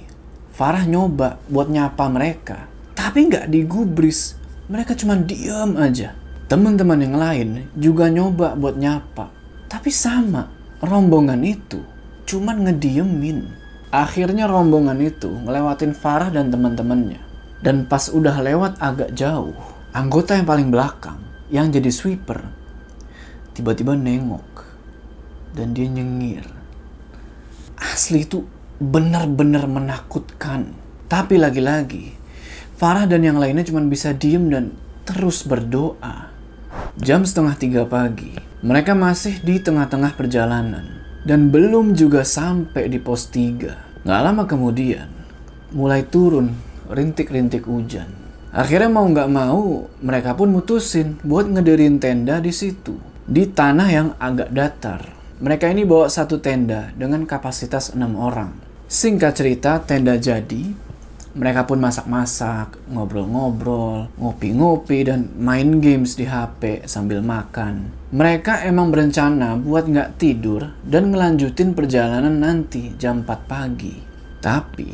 Farah 0.52 0.84
nyoba 0.84 1.40
buat 1.48 1.72
nyapa 1.72 2.04
mereka, 2.12 2.67
tapi 2.98 3.30
nggak 3.30 3.54
digubris. 3.54 4.34
Mereka 4.74 4.98
cuma 4.98 5.14
diem 5.14 5.78
aja. 5.78 6.18
Teman-teman 6.50 6.98
yang 6.98 7.16
lain 7.16 7.70
juga 7.78 8.10
nyoba 8.10 8.58
buat 8.58 8.74
nyapa. 8.74 9.30
Tapi 9.70 9.94
sama, 9.94 10.50
rombongan 10.82 11.46
itu 11.46 11.80
cuman 12.28 12.68
ngediemin. 12.68 13.48
Akhirnya 13.94 14.50
rombongan 14.52 15.00
itu 15.00 15.32
ngelewatin 15.32 15.96
Farah 15.96 16.34
dan 16.34 16.52
teman-temannya. 16.52 17.24
Dan 17.64 17.88
pas 17.88 18.12
udah 18.12 18.44
lewat 18.44 18.82
agak 18.84 19.16
jauh, 19.16 19.56
anggota 19.96 20.36
yang 20.36 20.46
paling 20.46 20.70
belakang, 20.70 21.18
yang 21.50 21.72
jadi 21.72 21.90
sweeper, 21.90 22.44
tiba-tiba 23.56 23.96
nengok. 23.96 24.68
Dan 25.56 25.74
dia 25.74 25.90
nyengir. 25.90 26.46
Asli 27.80 28.28
itu 28.28 28.46
benar-benar 28.78 29.66
menakutkan. 29.66 30.78
Tapi 31.10 31.42
lagi-lagi, 31.42 32.14
Farah 32.78 33.10
dan 33.10 33.26
yang 33.26 33.42
lainnya 33.42 33.66
cuma 33.66 33.82
bisa 33.82 34.14
diem 34.14 34.54
dan 34.54 34.70
terus 35.02 35.42
berdoa. 35.42 36.30
Jam 37.02 37.26
setengah 37.26 37.58
tiga 37.58 37.82
pagi, 37.90 38.38
mereka 38.62 38.94
masih 38.94 39.42
di 39.42 39.58
tengah-tengah 39.58 40.14
perjalanan 40.14 40.86
dan 41.26 41.50
belum 41.50 41.98
juga 41.98 42.22
sampai 42.22 42.86
di 42.86 43.02
pos 43.02 43.34
tiga. 43.34 43.82
Gak 44.06 44.22
lama 44.22 44.46
kemudian, 44.46 45.10
mulai 45.74 46.06
turun 46.06 46.54
rintik-rintik 46.86 47.66
hujan. 47.66 48.14
Akhirnya 48.54 48.94
mau 48.94 49.10
nggak 49.10 49.30
mau, 49.34 49.90
mereka 49.98 50.38
pun 50.38 50.54
mutusin 50.54 51.18
buat 51.26 51.50
ngedirin 51.50 51.98
tenda 51.98 52.38
di 52.38 52.54
situ, 52.54 52.94
di 53.26 53.50
tanah 53.50 53.90
yang 53.90 54.10
agak 54.22 54.54
datar. 54.54 55.02
Mereka 55.42 55.74
ini 55.74 55.82
bawa 55.82 56.14
satu 56.14 56.38
tenda 56.38 56.94
dengan 56.94 57.26
kapasitas 57.26 57.98
enam 57.98 58.22
orang. 58.22 58.54
Singkat 58.86 59.34
cerita, 59.34 59.82
tenda 59.82 60.14
jadi 60.14 60.87
mereka 61.38 61.70
pun 61.70 61.78
masak-masak, 61.78 62.82
ngobrol-ngobrol, 62.90 64.10
ngopi-ngopi, 64.18 65.06
dan 65.06 65.30
main 65.38 65.78
games 65.78 66.18
di 66.18 66.26
HP 66.26 66.90
sambil 66.90 67.22
makan. 67.22 67.94
Mereka 68.10 68.66
emang 68.66 68.90
berencana 68.90 69.54
buat 69.54 69.86
nggak 69.86 70.18
tidur 70.18 70.74
dan 70.82 71.14
ngelanjutin 71.14 71.78
perjalanan 71.78 72.42
nanti 72.42 72.98
jam 72.98 73.22
4 73.22 73.46
pagi. 73.46 73.94
Tapi, 74.42 74.92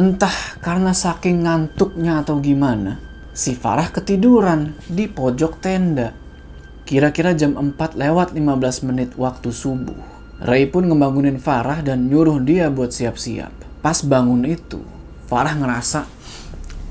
entah 0.00 0.56
karena 0.64 0.96
saking 0.96 1.44
ngantuknya 1.44 2.24
atau 2.24 2.40
gimana, 2.40 2.96
si 3.36 3.52
Farah 3.52 3.92
ketiduran 3.92 4.72
di 4.88 5.04
pojok 5.04 5.60
tenda. 5.60 6.16
Kira-kira 6.88 7.36
jam 7.36 7.60
4 7.60 7.76
lewat 7.92 8.32
15 8.32 8.88
menit 8.88 9.10
waktu 9.20 9.52
subuh. 9.52 10.00
Ray 10.40 10.64
pun 10.72 10.88
ngebangunin 10.88 11.36
Farah 11.36 11.84
dan 11.84 12.08
nyuruh 12.08 12.40
dia 12.40 12.72
buat 12.72 12.88
siap-siap. 12.88 13.84
Pas 13.84 13.98
bangun 14.00 14.48
itu, 14.48 14.78
Farah 15.32 15.56
ngerasa 15.56 16.04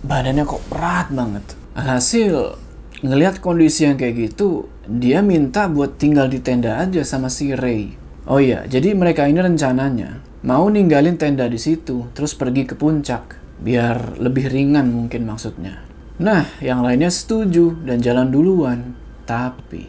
badannya 0.01 0.49
kok 0.49 0.65
berat 0.65 1.13
banget. 1.13 1.45
Hasil 1.77 2.57
ngelihat 3.05 3.37
kondisi 3.37 3.85
yang 3.85 4.01
kayak 4.01 4.33
gitu, 4.33 4.65
dia 4.89 5.21
minta 5.21 5.69
buat 5.69 6.01
tinggal 6.01 6.25
di 6.25 6.41
tenda 6.41 6.81
aja 6.81 7.05
sama 7.05 7.29
si 7.29 7.53
Ray. 7.53 7.93
Oh 8.25 8.41
iya, 8.41 8.65
jadi 8.65 8.97
mereka 8.97 9.29
ini 9.29 9.45
rencananya 9.45 10.25
mau 10.41 10.65
ninggalin 10.73 11.21
tenda 11.21 11.45
di 11.45 11.61
situ, 11.61 12.09
terus 12.17 12.33
pergi 12.33 12.65
ke 12.65 12.73
puncak, 12.73 13.37
biar 13.61 14.17
lebih 14.17 14.49
ringan 14.49 14.89
mungkin 14.89 15.29
maksudnya. 15.29 15.85
Nah, 16.17 16.49
yang 16.65 16.81
lainnya 16.81 17.13
setuju 17.13 17.77
dan 17.85 18.01
jalan 18.01 18.33
duluan. 18.33 18.97
Tapi, 19.29 19.85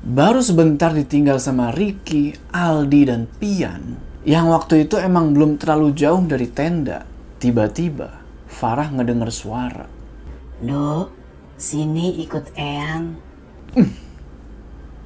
baru 0.00 0.40
sebentar 0.40 0.96
ditinggal 0.96 1.36
sama 1.36 1.68
Ricky, 1.68 2.32
Aldi, 2.48 3.02
dan 3.04 3.28
Pian, 3.28 4.00
yang 4.24 4.48
waktu 4.48 4.88
itu 4.88 4.96
emang 4.96 5.36
belum 5.36 5.60
terlalu 5.60 5.92
jauh 5.92 6.24
dari 6.24 6.48
tenda. 6.48 7.04
Tiba-tiba, 7.40 8.20
Farah 8.52 8.92
ngedenger 8.92 9.32
suara. 9.32 9.88
Do, 10.60 11.08
sini 11.56 12.20
ikut 12.20 12.52
Eyang. 12.52 13.16
Hmm. 13.72 13.96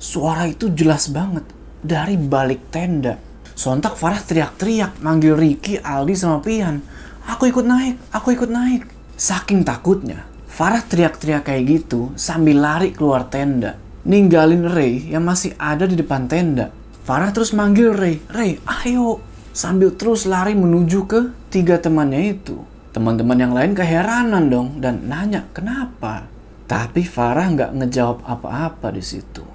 Suara 0.03 0.51
itu 0.51 0.67
jelas 0.75 1.15
banget 1.15 1.47
dari 1.79 2.19
balik 2.19 2.75
tenda. 2.75 3.23
Sontak 3.55 3.95
Farah 3.95 4.19
teriak-teriak 4.19 4.99
manggil 4.99 5.39
Ricky, 5.39 5.79
Aldi, 5.79 6.19
sama 6.19 6.43
Pian. 6.43 6.83
Aku 7.31 7.47
ikut 7.47 7.63
naik, 7.63 8.03
aku 8.11 8.35
ikut 8.35 8.51
naik. 8.51 8.91
Saking 9.15 9.63
takutnya, 9.63 10.27
Farah 10.51 10.83
teriak-teriak 10.83 11.47
kayak 11.47 11.63
gitu 11.71 12.11
sambil 12.19 12.59
lari 12.59 12.91
keluar 12.91 13.31
tenda. 13.31 13.79
Ninggalin 14.03 14.75
Ray 14.75 15.07
yang 15.07 15.23
masih 15.23 15.55
ada 15.55 15.87
di 15.87 15.95
depan 15.95 16.27
tenda. 16.27 16.75
Farah 17.07 17.31
terus 17.31 17.55
manggil 17.55 17.95
Ray, 17.95 18.19
Ray, 18.27 18.59
ayo, 18.83 19.23
sambil 19.55 19.95
terus 19.95 20.27
lari 20.27 20.59
menuju 20.59 21.07
ke 21.07 21.31
tiga 21.49 21.79
temannya 21.79 22.35
itu. 22.35 22.59
Teman-teman 22.91 23.39
yang 23.39 23.55
lain 23.55 23.73
keheranan 23.73 24.51
dong 24.51 24.83
dan 24.83 25.07
nanya 25.07 25.47
kenapa. 25.55 26.27
Tapi 26.67 27.07
Farah 27.07 27.47
nggak 27.55 27.73
ngejawab 27.79 28.27
apa-apa 28.27 28.91
di 28.91 29.03
situ. 29.03 29.47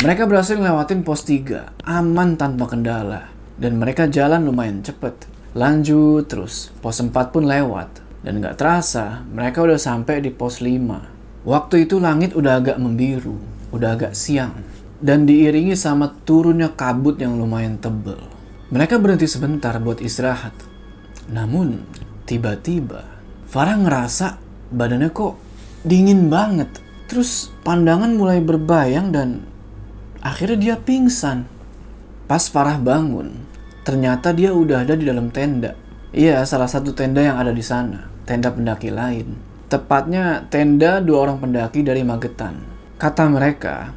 Mereka 0.00 0.24
berhasil 0.24 0.56
ngelewatin 0.56 1.04
pos 1.04 1.22
3, 1.28 1.84
aman 1.84 2.40
tanpa 2.40 2.64
kendala. 2.72 3.28
Dan 3.60 3.76
mereka 3.76 4.08
jalan 4.08 4.48
lumayan 4.48 4.80
cepet. 4.80 5.28
Lanjut 5.52 6.24
terus, 6.24 6.72
pos 6.80 6.96
4 6.96 7.12
pun 7.28 7.44
lewat. 7.44 8.00
Dan 8.24 8.40
nggak 8.40 8.56
terasa, 8.56 9.24
mereka 9.28 9.60
udah 9.60 9.76
sampai 9.76 10.24
di 10.24 10.32
pos 10.32 10.64
5. 10.64 11.44
Waktu 11.44 11.88
itu 11.88 12.00
langit 12.00 12.32
udah 12.36 12.60
agak 12.60 12.76
membiru, 12.80 13.36
udah 13.72 13.96
agak 13.96 14.12
siang. 14.16 14.64
Dan 15.00 15.24
diiringi 15.24 15.76
sama 15.76 16.12
turunnya 16.24 16.72
kabut 16.72 17.16
yang 17.20 17.36
lumayan 17.40 17.80
tebel. 17.80 18.39
Mereka 18.70 19.02
berhenti 19.02 19.26
sebentar 19.26 19.74
buat 19.82 19.98
istirahat. 19.98 20.54
Namun, 21.26 21.82
tiba-tiba 22.22 23.02
Farah 23.50 23.74
ngerasa 23.74 24.38
badannya 24.70 25.10
kok 25.10 25.34
dingin 25.82 26.30
banget. 26.30 26.70
Terus 27.10 27.50
pandangan 27.66 28.14
mulai 28.14 28.38
berbayang 28.38 29.10
dan 29.10 29.42
akhirnya 30.22 30.58
dia 30.62 30.76
pingsan. 30.78 31.50
Pas 32.30 32.46
Farah 32.46 32.78
bangun, 32.78 33.42
ternyata 33.82 34.30
dia 34.30 34.54
udah 34.54 34.86
ada 34.86 34.94
di 34.94 35.02
dalam 35.02 35.34
tenda. 35.34 35.74
Iya, 36.14 36.46
salah 36.46 36.70
satu 36.70 36.94
tenda 36.94 37.26
yang 37.26 37.42
ada 37.42 37.50
di 37.50 37.66
sana. 37.66 38.06
Tenda 38.22 38.54
pendaki 38.54 38.94
lain. 38.94 39.34
Tepatnya 39.66 40.46
tenda 40.46 41.02
dua 41.02 41.26
orang 41.26 41.42
pendaki 41.42 41.82
dari 41.82 42.06
Magetan. 42.06 42.62
Kata 43.02 43.26
mereka, 43.26 43.90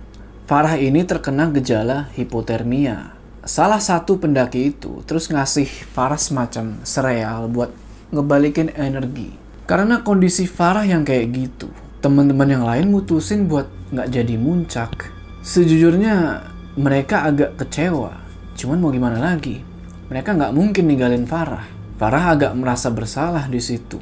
Farah 0.50 0.82
ini 0.82 1.06
terkena 1.06 1.54
gejala 1.54 2.10
hipotermia 2.18 3.22
salah 3.44 3.80
satu 3.84 4.16
pendaki 4.16 4.72
itu 4.72 5.04
terus 5.04 5.28
ngasih 5.28 5.68
Farah 5.92 6.20
semacam 6.20 6.80
sereal 6.88 7.52
buat 7.52 7.72
ngebalikin 8.16 8.72
energi. 8.76 9.36
Karena 9.64 10.04
kondisi 10.04 10.48
Farah 10.48 10.84
yang 10.84 11.08
kayak 11.08 11.32
gitu, 11.32 11.72
teman-teman 12.04 12.48
yang 12.52 12.64
lain 12.68 12.92
mutusin 12.92 13.48
buat 13.48 13.68
nggak 13.92 14.12
jadi 14.12 14.36
muncak. 14.36 15.12
Sejujurnya 15.44 16.44
mereka 16.76 17.28
agak 17.28 17.60
kecewa. 17.60 18.20
Cuman 18.56 18.80
mau 18.80 18.92
gimana 18.92 19.20
lagi? 19.20 19.60
Mereka 20.08 20.36
nggak 20.36 20.56
mungkin 20.56 20.88
ninggalin 20.88 21.26
Farah. 21.28 21.64
Farah 21.96 22.36
agak 22.36 22.52
merasa 22.60 22.92
bersalah 22.92 23.48
di 23.48 23.60
situ. 23.64 24.00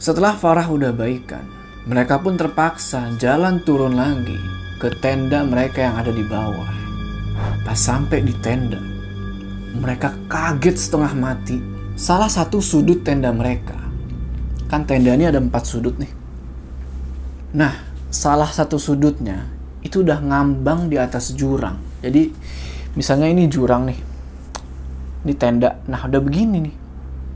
Setelah 0.00 0.34
Farah 0.34 0.66
udah 0.66 0.90
baikan, 0.90 1.44
mereka 1.86 2.18
pun 2.18 2.34
terpaksa 2.34 3.14
jalan 3.20 3.62
turun 3.62 3.94
lagi 3.94 4.36
ke 4.80 4.88
tenda 4.98 5.44
mereka 5.44 5.84
yang 5.84 5.96
ada 6.00 6.12
di 6.12 6.24
bawah. 6.24 6.79
Pas 7.60 7.76
sampai 7.76 8.24
di 8.24 8.34
tenda, 8.40 8.80
mereka 9.76 10.16
kaget 10.26 10.76
setengah 10.80 11.12
mati. 11.14 11.60
Salah 12.00 12.32
satu 12.32 12.64
sudut 12.64 13.04
tenda 13.04 13.28
mereka, 13.28 13.76
kan 14.72 14.88
tenda 14.88 15.12
ini 15.12 15.28
ada 15.28 15.36
empat 15.36 15.68
sudut 15.68 16.00
nih. 16.00 16.08
Nah, 17.52 17.76
salah 18.08 18.48
satu 18.48 18.80
sudutnya 18.80 19.44
itu 19.84 20.00
udah 20.00 20.24
ngambang 20.24 20.88
di 20.88 20.96
atas 20.96 21.36
jurang. 21.36 21.76
Jadi, 22.00 22.32
misalnya 22.96 23.28
ini 23.28 23.44
jurang 23.52 23.92
nih, 23.92 23.98
ini 25.28 25.34
tenda. 25.36 25.84
Nah, 25.84 26.08
udah 26.08 26.20
begini 26.24 26.56
nih. 26.64 26.76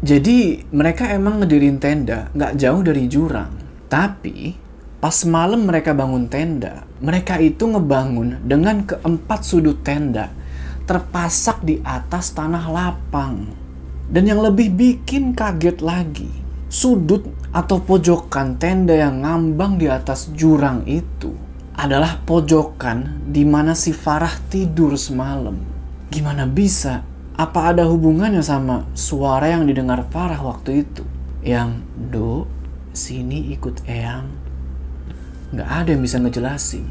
Jadi, 0.00 0.38
mereka 0.72 1.12
emang 1.12 1.44
ngedirin 1.44 1.76
tenda 1.76 2.32
nggak 2.32 2.56
jauh 2.56 2.80
dari 2.80 3.04
jurang. 3.04 3.52
Tapi, 3.92 4.63
pas 5.04 5.20
malam 5.28 5.68
mereka 5.68 5.92
bangun 5.92 6.32
tenda, 6.32 6.88
mereka 6.96 7.36
itu 7.36 7.68
ngebangun 7.68 8.40
dengan 8.40 8.88
keempat 8.88 9.44
sudut 9.44 9.84
tenda 9.84 10.32
terpasak 10.88 11.60
di 11.60 11.76
atas 11.84 12.32
tanah 12.32 12.72
lapang. 12.72 13.52
Dan 14.08 14.32
yang 14.32 14.40
lebih 14.40 14.72
bikin 14.72 15.36
kaget 15.36 15.84
lagi, 15.84 16.32
sudut 16.72 17.20
atau 17.52 17.84
pojokan 17.84 18.56
tenda 18.56 18.96
yang 18.96 19.20
ngambang 19.20 19.76
di 19.76 19.92
atas 19.92 20.32
jurang 20.32 20.88
itu 20.88 21.36
adalah 21.76 22.24
pojokan 22.24 23.28
di 23.28 23.44
mana 23.44 23.76
si 23.76 23.92
Farah 23.92 24.32
tidur 24.48 24.96
semalam. 24.96 25.60
Gimana 26.08 26.48
bisa? 26.48 27.04
Apa 27.36 27.76
ada 27.76 27.84
hubungannya 27.84 28.40
sama 28.40 28.88
suara 28.96 29.52
yang 29.52 29.68
didengar 29.68 30.00
Farah 30.08 30.40
waktu 30.40 30.88
itu? 30.88 31.04
Yang 31.44 31.84
do, 32.08 32.48
sini 32.96 33.52
ikut 33.52 33.84
Eyang. 33.84 34.43
Nggak 35.54 35.70
ada 35.70 35.88
yang 35.94 36.02
bisa 36.02 36.18
ngejelasin. 36.18 36.86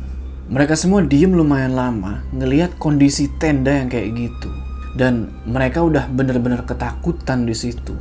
Mereka 0.48 0.80
semua 0.80 1.04
diem 1.04 1.36
lumayan 1.36 1.76
lama 1.76 2.24
ngeliat 2.32 2.80
kondisi 2.80 3.28
tenda 3.36 3.76
yang 3.76 3.92
kayak 3.92 4.16
gitu 4.16 4.52
dan 4.94 5.34
mereka 5.44 5.82
udah 5.82 6.08
bener-bener 6.08 6.64
ketakutan 6.64 7.44
di 7.44 7.56
situ. 7.58 7.96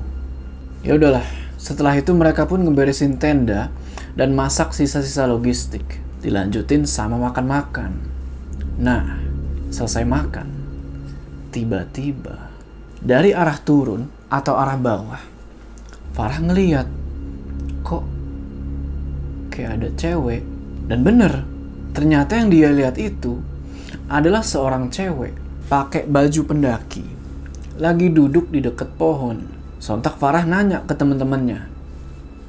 Ya 0.87 0.94
udahlah, 0.94 1.25
setelah 1.57 1.98
itu 1.98 2.12
mereka 2.12 2.46
pun 2.46 2.62
ngeberesin 2.62 3.16
tenda 3.18 3.75
dan 4.14 4.37
masak 4.37 4.70
sisa-sisa 4.77 5.27
logistik. 5.27 5.83
Dilanjutin 6.22 6.87
sama 6.87 7.18
makan-makan. 7.18 7.98
Nah, 8.79 9.18
selesai 9.75 10.07
makan, 10.07 10.46
tiba-tiba 11.51 12.53
dari 13.03 13.35
arah 13.35 13.59
turun 13.59 14.07
atau 14.31 14.55
arah 14.55 14.79
bawah, 14.79 15.22
Farah 16.12 16.44
ngeliat 16.44 16.85
kok 17.81 18.05
kayak 19.48 19.81
ada 19.81 19.88
cewek 19.96 20.44
dan 20.87 21.07
bener 21.07 21.45
ternyata 21.92 22.38
yang 22.40 22.49
dia 22.49 22.68
lihat 22.73 22.97
itu 22.97 23.38
adalah 24.09 24.40
seorang 24.45 24.88
cewek 24.88 25.33
pakai 25.73 26.05
baju 26.05 26.40
pendaki, 26.45 27.05
lagi 27.81 28.12
duduk 28.12 28.53
di 28.53 28.61
dekat 28.61 28.92
pohon. 29.01 29.40
Sontak 29.83 30.21
Farah 30.21 30.47
nanya 30.47 30.85
ke 30.85 30.95
teman-temannya, 30.95 31.64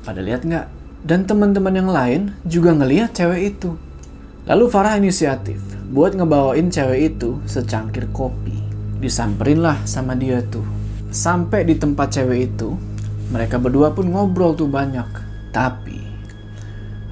pada 0.06 0.22
lihat 0.22 0.44
nggak? 0.46 0.68
Dan 1.04 1.24
teman-teman 1.24 1.74
yang 1.74 1.90
lain 1.90 2.22
juga 2.44 2.76
ngeliat 2.76 3.16
cewek 3.16 3.58
itu. 3.58 3.74
Lalu 4.44 4.66
Farah 4.68 5.00
inisiatif 5.00 5.60
buat 5.90 6.14
ngebawain 6.14 6.68
cewek 6.68 7.16
itu 7.16 7.40
secangkir 7.48 8.12
kopi. 8.12 8.54
Disamperin 9.00 9.64
lah 9.64 9.80
sama 9.88 10.20
dia 10.20 10.44
tuh. 10.44 10.68
Sampai 11.10 11.64
di 11.64 11.80
tempat 11.80 12.12
cewek 12.14 12.54
itu, 12.54 12.76
mereka 13.32 13.56
berdua 13.56 13.96
pun 13.96 14.12
ngobrol 14.12 14.54
tuh 14.54 14.68
banyak. 14.68 15.08
Tapi, 15.56 16.00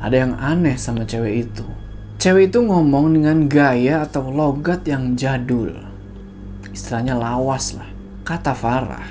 ada 0.02 0.16
yang 0.18 0.34
aneh 0.42 0.76
sama 0.76 1.06
cewek 1.06 1.48
itu. 1.48 1.66
Cewek 2.18 2.50
itu 2.50 2.60
ngomong 2.66 3.14
dengan 3.14 3.46
gaya 3.46 4.04
atau 4.04 4.34
logat 4.34 4.86
yang 4.90 5.14
jadul 5.14 5.92
istilahnya 6.72 7.20
lawas 7.20 7.76
lah. 7.76 7.88
Kata 8.24 8.56
Farah, 8.56 9.08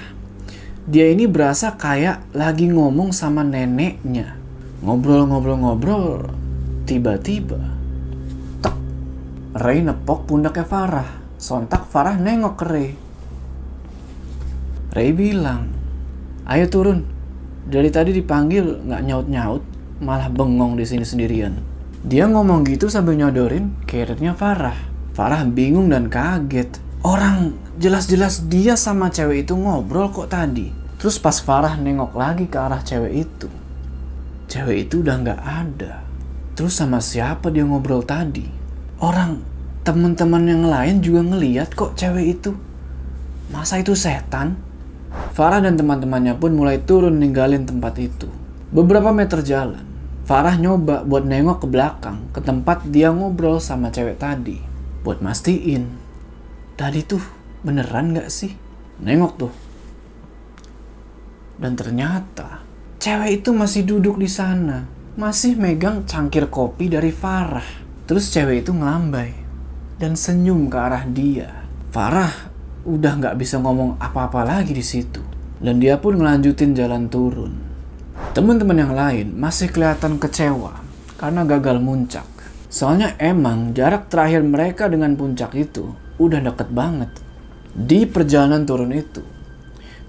dia 0.89 1.13
ini 1.13 1.29
berasa 1.29 1.77
kayak 1.77 2.33
lagi 2.33 2.73
ngomong 2.73 3.13
sama 3.13 3.45
neneknya. 3.45 4.37
Ngobrol-ngobrol-ngobrol, 4.81 6.33
tiba-tiba, 6.89 7.61
tek, 8.65 8.77
Ray 9.53 9.85
nepok 9.85 10.25
pundaknya 10.25 10.65
Farah. 10.65 11.11
Sontak 11.37 11.89
Farah 11.89 12.17
nengok 12.17 12.55
ke 12.57 12.65
Ray. 12.65 12.91
Ray 14.97 15.11
bilang, 15.13 15.69
ayo 16.49 16.65
turun. 16.73 17.05
Dari 17.71 17.93
tadi 17.93 18.17
dipanggil 18.17 18.89
nggak 18.89 19.03
nyaut-nyaut, 19.05 19.63
malah 20.01 20.33
bengong 20.33 20.75
di 20.75 20.85
sini 20.89 21.05
sendirian. 21.05 21.61
Dia 22.01 22.27
ngomong 22.27 22.65
gitu 22.65 22.89
sambil 22.89 23.15
nyodorin 23.15 23.77
karirnya 23.85 24.33
Farah. 24.33 24.77
Farah 25.13 25.45
bingung 25.45 25.93
dan 25.93 26.09
kaget 26.09 26.81
Orang 27.01 27.57
jelas-jelas 27.81 28.45
dia 28.53 28.77
sama 28.77 29.09
cewek 29.09 29.49
itu 29.49 29.57
ngobrol 29.57 30.13
kok 30.13 30.29
tadi. 30.29 30.69
Terus 31.01 31.17
pas 31.17 31.41
Farah 31.41 31.81
nengok 31.81 32.13
lagi 32.13 32.45
ke 32.45 32.61
arah 32.61 32.85
cewek 32.85 33.25
itu. 33.25 33.49
Cewek 34.53 34.85
itu 34.85 35.01
udah 35.01 35.17
nggak 35.17 35.41
ada. 35.41 36.05
Terus 36.53 36.77
sama 36.77 37.01
siapa 37.01 37.49
dia 37.49 37.65
ngobrol 37.65 38.05
tadi? 38.05 38.45
Orang 39.01 39.41
teman-teman 39.81 40.45
yang 40.45 40.69
lain 40.69 41.01
juga 41.01 41.25
ngeliat 41.25 41.73
kok 41.73 41.97
cewek 41.97 42.37
itu. 42.37 42.53
Masa 43.49 43.81
itu 43.81 43.97
setan? 43.97 44.61
Farah 45.33 45.65
dan 45.65 45.81
teman-temannya 45.81 46.37
pun 46.37 46.53
mulai 46.53 46.85
turun 46.85 47.17
ninggalin 47.17 47.65
tempat 47.65 47.97
itu. 47.97 48.29
Beberapa 48.77 49.09
meter 49.09 49.41
jalan, 49.41 49.89
Farah 50.31 50.55
nyoba 50.55 51.03
buat 51.03 51.27
nengok 51.27 51.67
ke 51.67 51.67
belakang 51.67 52.31
ke 52.31 52.39
tempat 52.39 52.87
dia 52.87 53.11
ngobrol 53.11 53.59
sama 53.59 53.91
cewek 53.91 54.15
tadi. 54.23 54.63
Buat 55.03 55.27
mastiin 55.27 55.91
tadi 56.79 57.03
tuh 57.03 57.19
beneran 57.67 58.15
gak 58.15 58.31
sih? 58.31 58.55
Nengok 59.03 59.33
tuh. 59.35 59.51
Dan 61.59 61.75
ternyata 61.75 62.63
cewek 63.03 63.43
itu 63.43 63.51
masih 63.51 63.83
duduk 63.83 64.23
di 64.23 64.31
sana, 64.31 64.87
masih 65.19 65.59
megang 65.59 66.07
cangkir 66.07 66.47
kopi 66.47 66.87
dari 66.87 67.11
Farah. 67.11 67.67
Terus 68.07 68.31
cewek 68.31 68.63
itu 68.63 68.71
ngelambai 68.71 69.35
dan 69.99 70.15
senyum 70.15 70.71
ke 70.71 70.79
arah 70.79 71.11
dia. 71.11 71.67
Farah 71.91 72.31
udah 72.87 73.19
nggak 73.19 73.35
bisa 73.35 73.59
ngomong 73.59 73.99
apa-apa 73.99 74.47
lagi 74.47 74.79
di 74.79 74.87
situ. 74.87 75.27
Dan 75.59 75.83
dia 75.83 75.99
pun 75.99 76.15
ngelanjutin 76.15 76.79
jalan 76.79 77.11
turun. 77.11 77.70
Teman-teman 78.31 78.79
yang 78.79 78.95
lain 78.95 79.35
masih 79.35 79.73
kelihatan 79.73 80.21
kecewa 80.21 80.79
karena 81.19 81.43
gagal 81.43 81.83
muncak. 81.83 82.29
Soalnya 82.71 83.19
emang 83.19 83.75
jarak 83.75 84.07
terakhir 84.07 84.47
mereka 84.47 84.87
dengan 84.87 85.19
puncak 85.19 85.51
itu 85.59 85.91
udah 86.23 86.39
deket 86.39 86.71
banget. 86.71 87.11
Di 87.75 88.07
perjalanan 88.07 88.63
turun 88.63 88.95
itu, 88.95 89.23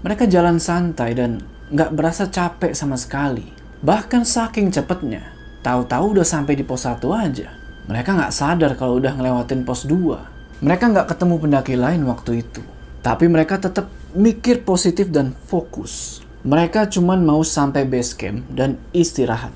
mereka 0.06 0.30
jalan 0.30 0.62
santai 0.62 1.14
dan 1.14 1.42
nggak 1.70 1.90
berasa 1.94 2.30
capek 2.30 2.74
sama 2.74 2.94
sekali. 2.94 3.48
Bahkan 3.82 4.22
saking 4.22 4.70
cepetnya, 4.70 5.34
tahu-tahu 5.66 6.18
udah 6.18 6.26
sampai 6.26 6.54
di 6.54 6.62
pos 6.62 6.86
1 6.86 7.02
aja. 7.14 7.50
Mereka 7.90 8.14
nggak 8.14 8.34
sadar 8.34 8.78
kalau 8.78 9.02
udah 9.02 9.18
ngelewatin 9.18 9.66
pos 9.66 9.86
2. 9.90 10.62
Mereka 10.62 10.94
nggak 10.94 11.10
ketemu 11.10 11.34
pendaki 11.42 11.74
lain 11.74 12.06
waktu 12.06 12.46
itu. 12.46 12.62
Tapi 13.02 13.26
mereka 13.26 13.58
tetap 13.58 13.90
mikir 14.14 14.62
positif 14.62 15.10
dan 15.10 15.34
fokus. 15.50 16.22
Mereka 16.42 16.90
cuman 16.90 17.22
mau 17.22 17.46
sampai 17.46 17.86
base 17.86 18.18
camp 18.18 18.42
dan 18.50 18.82
istirahat. 18.90 19.54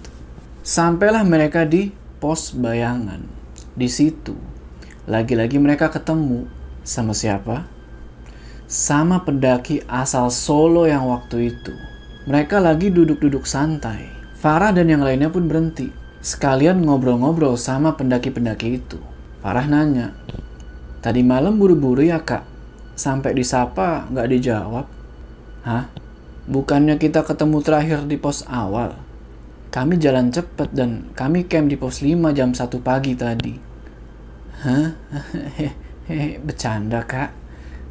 Sampailah 0.63 1.27
mereka 1.27 1.67
di 1.67 1.91
pos 2.23 2.55
bayangan. 2.55 3.27
Di 3.75 3.91
situ, 3.91 4.39
lagi-lagi 5.11 5.59
mereka 5.59 5.91
ketemu 5.91 6.47
sama 6.87 7.11
siapa? 7.11 7.67
Sama 8.71 9.27
pendaki 9.27 9.83
asal 9.91 10.31
Solo 10.31 10.87
yang 10.87 11.11
waktu 11.11 11.55
itu. 11.55 11.75
Mereka 12.31 12.63
lagi 12.63 12.95
duduk-duduk 12.95 13.47
santai. 13.47 14.07
Farah 14.39 14.71
dan 14.71 14.87
yang 14.87 15.03
lainnya 15.03 15.31
pun 15.31 15.51
berhenti. 15.51 15.91
Sekalian 16.23 16.83
ngobrol-ngobrol 16.87 17.59
sama 17.59 17.95
pendaki-pendaki 17.95 18.79
itu. 18.79 18.99
Farah 19.43 19.67
nanya, 19.67 20.15
Tadi 21.07 21.23
malam 21.23 21.55
buru-buru 21.55 22.03
ya 22.03 22.19
kak? 22.19 22.43
Sampai 22.99 23.31
disapa 23.39 24.11
nggak 24.11 24.27
dijawab? 24.27 24.87
Hah? 25.63 26.06
Bukannya 26.47 26.95
kita 27.03 27.27
ketemu 27.27 27.59
terakhir 27.59 28.07
di 28.07 28.15
pos 28.15 28.47
awal? 28.47 28.95
Kami 29.75 29.99
jalan 29.99 30.31
cepet 30.31 30.71
dan 30.71 31.11
kami 31.11 31.51
camp 31.51 31.67
di 31.67 31.75
pos 31.75 32.01
5 32.07 32.15
jam 32.31 32.55
1 32.55 32.63
pagi 32.87 33.19
tadi. 33.19 33.55
Hah? 34.63 34.95
Bercanda 36.47 37.03
kak. 37.03 37.35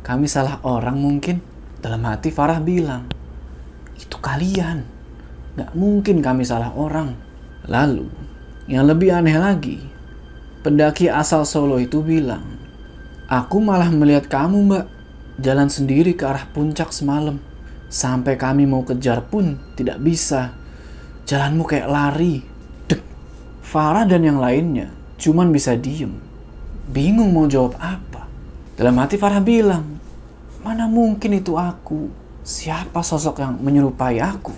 Kami 0.07 0.25
salah 0.31 0.63
orang 0.63 0.95
mungkin. 0.95 1.43
Dalam 1.83 2.01
hati 2.07 2.31
Farah 2.31 2.63
bilang, 2.63 3.05
itu 3.99 4.17
kalian. 4.17 4.87
Gak 5.59 5.75
mungkin 5.75 6.23
kami 6.23 6.47
salah 6.47 6.71
orang. 6.73 7.13
Lalu, 7.67 8.07
yang 8.71 8.87
lebih 8.87 9.13
aneh 9.13 9.37
lagi, 9.37 9.77
pendaki 10.65 11.11
asal 11.11 11.45
Solo 11.45 11.77
itu 11.77 12.01
bilang, 12.01 12.55
Aku 13.29 13.57
malah 13.57 13.89
melihat 13.89 14.29
kamu 14.29 14.57
mbak 14.69 14.85
jalan 15.41 15.69
sendiri 15.69 16.13
ke 16.13 16.25
arah 16.25 16.45
puncak 16.49 16.89
semalam. 16.93 17.37
Sampai 17.87 18.35
kami 18.35 18.65
mau 18.65 18.83
kejar 18.83 19.25
pun 19.27 19.55
tidak 19.77 20.01
bisa. 20.01 20.53
Jalanmu 21.25 21.63
kayak 21.65 21.89
lari. 21.89 22.43
Dek. 22.89 23.01
Farah 23.65 24.05
dan 24.05 24.25
yang 24.25 24.37
lainnya 24.37 24.91
cuman 25.15 25.51
bisa 25.51 25.73
diem. 25.79 26.11
Bingung 26.91 27.33
mau 27.33 27.47
jawab 27.49 27.79
apa. 27.81 28.27
Dalam 28.75 28.99
hati 28.99 29.15
Farah 29.15 29.41
bilang, 29.41 29.97
mana 30.61 30.85
mungkin 30.85 31.39
itu 31.39 31.55
aku? 31.55 32.11
Siapa 32.45 33.01
sosok 33.01 33.41
yang 33.41 33.57
menyerupai 33.57 34.21
aku? 34.21 34.53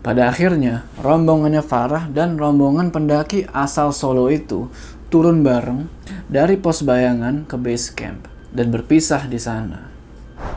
Pada 0.00 0.30
akhirnya, 0.30 0.86
rombongannya 1.02 1.60
Farah 1.60 2.06
dan 2.08 2.38
rombongan 2.38 2.94
pendaki 2.94 3.44
asal 3.50 3.92
Solo 3.92 4.30
itu 4.30 4.70
turun 5.10 5.42
bareng 5.42 5.90
dari 6.30 6.54
pos 6.54 6.86
bayangan 6.86 7.44
ke 7.44 7.58
base 7.58 7.90
camp 7.92 8.30
dan 8.54 8.70
berpisah 8.70 9.26
di 9.26 9.36
sana. 9.42 9.90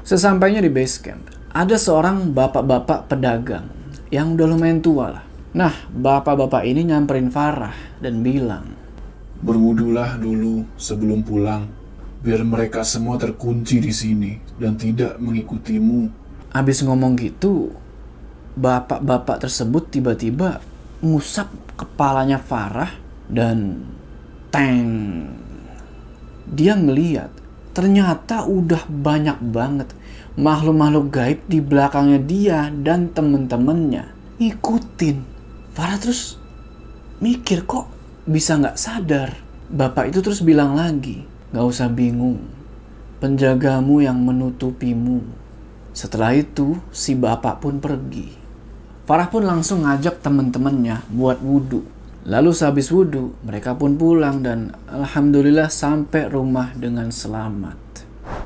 Sesampainya 0.06 0.62
di 0.62 0.70
base 0.70 1.02
camp, 1.02 1.26
ada 1.54 1.78
seorang 1.78 2.34
bapak-bapak 2.34 3.14
pedagang 3.14 3.70
yang 4.10 4.34
udah 4.34 4.48
lumayan 4.50 4.82
tua 4.82 5.14
lah. 5.14 5.24
Nah, 5.54 5.74
bapak-bapak 5.94 6.66
ini 6.66 6.90
nyamperin 6.90 7.30
Farah 7.30 8.02
dan 8.02 8.26
bilang, 8.26 8.74
Berwudulah 9.38 10.18
dulu 10.18 10.66
sebelum 10.82 11.22
pulang, 11.22 11.70
biar 12.26 12.42
mereka 12.42 12.82
semua 12.82 13.22
terkunci 13.22 13.78
di 13.78 13.94
sini 13.94 14.34
dan 14.58 14.82
tidak 14.82 15.22
mengikutimu. 15.22 16.10
Abis 16.58 16.82
ngomong 16.82 17.14
gitu, 17.22 17.70
bapak-bapak 18.58 19.46
tersebut 19.46 19.94
tiba-tiba 19.94 20.58
ngusap 21.06 21.54
kepalanya 21.78 22.42
Farah 22.42 22.90
dan 23.30 23.86
teng. 24.50 24.90
Dia 26.50 26.74
ngeliat 26.74 27.30
ternyata 27.78 28.50
udah 28.50 28.90
banyak 28.90 29.38
banget 29.54 29.94
makhluk-makhluk 30.34 31.14
gaib 31.14 31.40
di 31.46 31.62
belakangnya 31.62 32.20
dia 32.22 32.60
dan 32.74 33.14
temen-temennya 33.14 34.14
ikutin. 34.42 35.22
Farah 35.74 35.98
terus 36.02 36.38
mikir 37.22 37.66
kok 37.66 37.90
bisa 38.26 38.58
nggak 38.58 38.78
sadar. 38.78 39.30
Bapak 39.74 40.14
itu 40.14 40.22
terus 40.22 40.42
bilang 40.46 40.78
lagi, 40.78 41.26
nggak 41.54 41.66
usah 41.66 41.90
bingung. 41.90 42.42
Penjagamu 43.18 44.04
yang 44.04 44.20
menutupimu. 44.22 45.24
Setelah 45.94 46.36
itu, 46.36 46.78
si 46.90 47.16
bapak 47.16 47.64
pun 47.64 47.80
pergi. 47.80 48.34
Farah 49.08 49.30
pun 49.30 49.46
langsung 49.46 49.86
ngajak 49.86 50.20
temen-temennya 50.20 51.08
buat 51.14 51.40
wudhu. 51.40 51.86
Lalu 52.24 52.52
sehabis 52.52 52.90
wudhu, 52.90 53.36
mereka 53.46 53.76
pun 53.76 53.96
pulang 53.96 54.42
dan 54.44 54.76
alhamdulillah 54.90 55.70
sampai 55.70 56.28
rumah 56.32 56.72
dengan 56.76 57.12
selamat. 57.12 57.78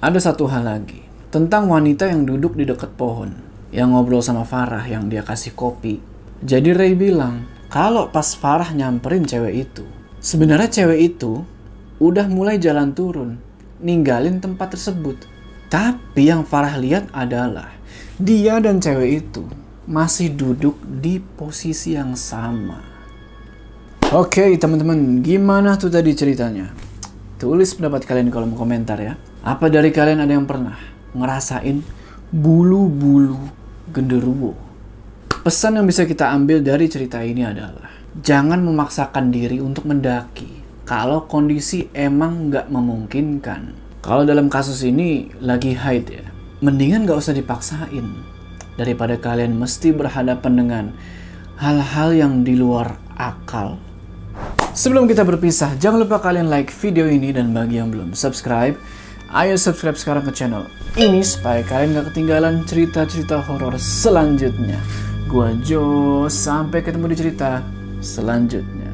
Ada 0.02 0.32
satu 0.32 0.50
hal 0.50 0.66
lagi, 0.66 1.07
tentang 1.38 1.70
wanita 1.70 2.10
yang 2.10 2.26
duduk 2.26 2.58
di 2.58 2.66
dekat 2.66 2.98
pohon, 2.98 3.30
yang 3.70 3.94
ngobrol 3.94 4.26
sama 4.26 4.42
Farah 4.42 4.82
yang 4.90 5.06
dia 5.06 5.22
kasih 5.22 5.54
kopi. 5.54 6.02
Jadi 6.42 6.74
Ray 6.74 6.98
bilang, 6.98 7.46
kalau 7.70 8.10
pas 8.10 8.34
Farah 8.34 8.74
nyamperin 8.74 9.22
cewek 9.22 9.70
itu, 9.70 9.86
sebenarnya 10.18 10.82
cewek 10.82 11.14
itu 11.14 11.46
udah 12.02 12.26
mulai 12.26 12.58
jalan 12.58 12.90
turun, 12.98 13.38
ninggalin 13.78 14.42
tempat 14.42 14.74
tersebut. 14.74 15.30
Tapi 15.70 16.26
yang 16.26 16.42
Farah 16.42 16.74
lihat 16.82 17.14
adalah 17.14 17.70
dia 18.18 18.58
dan 18.58 18.82
cewek 18.82 19.30
itu 19.30 19.46
masih 19.86 20.34
duduk 20.34 20.82
di 20.82 21.22
posisi 21.22 21.94
yang 21.94 22.18
sama. 22.18 22.82
Oke 24.10 24.58
teman-teman, 24.58 25.22
gimana 25.22 25.78
tuh 25.78 25.94
tadi 25.94 26.18
ceritanya? 26.18 26.74
Tulis 27.38 27.78
pendapat 27.78 28.10
kalian 28.10 28.26
di 28.26 28.34
kolom 28.34 28.58
komentar 28.58 28.98
ya. 28.98 29.14
Apa 29.46 29.70
dari 29.70 29.94
kalian 29.94 30.26
ada 30.26 30.34
yang 30.34 30.50
pernah 30.50 30.97
ngerasain 31.16 31.84
bulu-bulu 32.34 33.40
genderuwo? 33.94 34.58
Pesan 35.46 35.80
yang 35.80 35.88
bisa 35.88 36.04
kita 36.04 36.28
ambil 36.34 36.60
dari 36.60 36.92
cerita 36.92 37.24
ini 37.24 37.48
adalah 37.48 37.88
jangan 38.20 38.60
memaksakan 38.66 39.32
diri 39.32 39.64
untuk 39.64 39.88
mendaki 39.88 40.60
kalau 40.88 41.28
kondisi 41.28 41.92
emang 41.92 42.48
nggak 42.48 42.72
memungkinkan. 42.72 43.76
Kalau 44.00 44.24
dalam 44.24 44.48
kasus 44.48 44.88
ini 44.88 45.28
lagi 45.44 45.76
haid 45.76 46.06
ya, 46.08 46.26
mendingan 46.64 47.04
nggak 47.04 47.20
usah 47.20 47.36
dipaksain 47.36 48.08
daripada 48.80 49.20
kalian 49.20 49.60
mesti 49.60 49.92
berhadapan 49.92 50.54
dengan 50.56 50.86
hal-hal 51.60 52.16
yang 52.16 52.34
di 52.48 52.56
luar 52.56 52.96
akal. 53.20 53.76
Sebelum 54.78 55.10
kita 55.10 55.26
berpisah, 55.26 55.74
jangan 55.76 56.06
lupa 56.06 56.22
kalian 56.22 56.54
like 56.54 56.70
video 56.70 57.10
ini 57.10 57.34
dan 57.34 57.50
bagi 57.50 57.82
yang 57.82 57.90
belum 57.90 58.14
subscribe, 58.14 58.78
ayo 59.32 59.60
subscribe 59.60 60.00
sekarang 60.00 60.24
ke 60.24 60.32
channel 60.32 60.68
ini 60.98 61.22
supaya 61.22 61.62
kalian 61.62 61.94
gak 61.94 62.10
ketinggalan 62.10 62.66
cerita-cerita 62.66 63.38
horor 63.46 63.78
selanjutnya. 63.78 64.82
Gua 65.30 65.54
Jo, 65.62 66.26
sampai 66.26 66.82
ketemu 66.82 67.14
di 67.14 67.16
cerita 67.22 67.62
selanjutnya. 68.02 68.87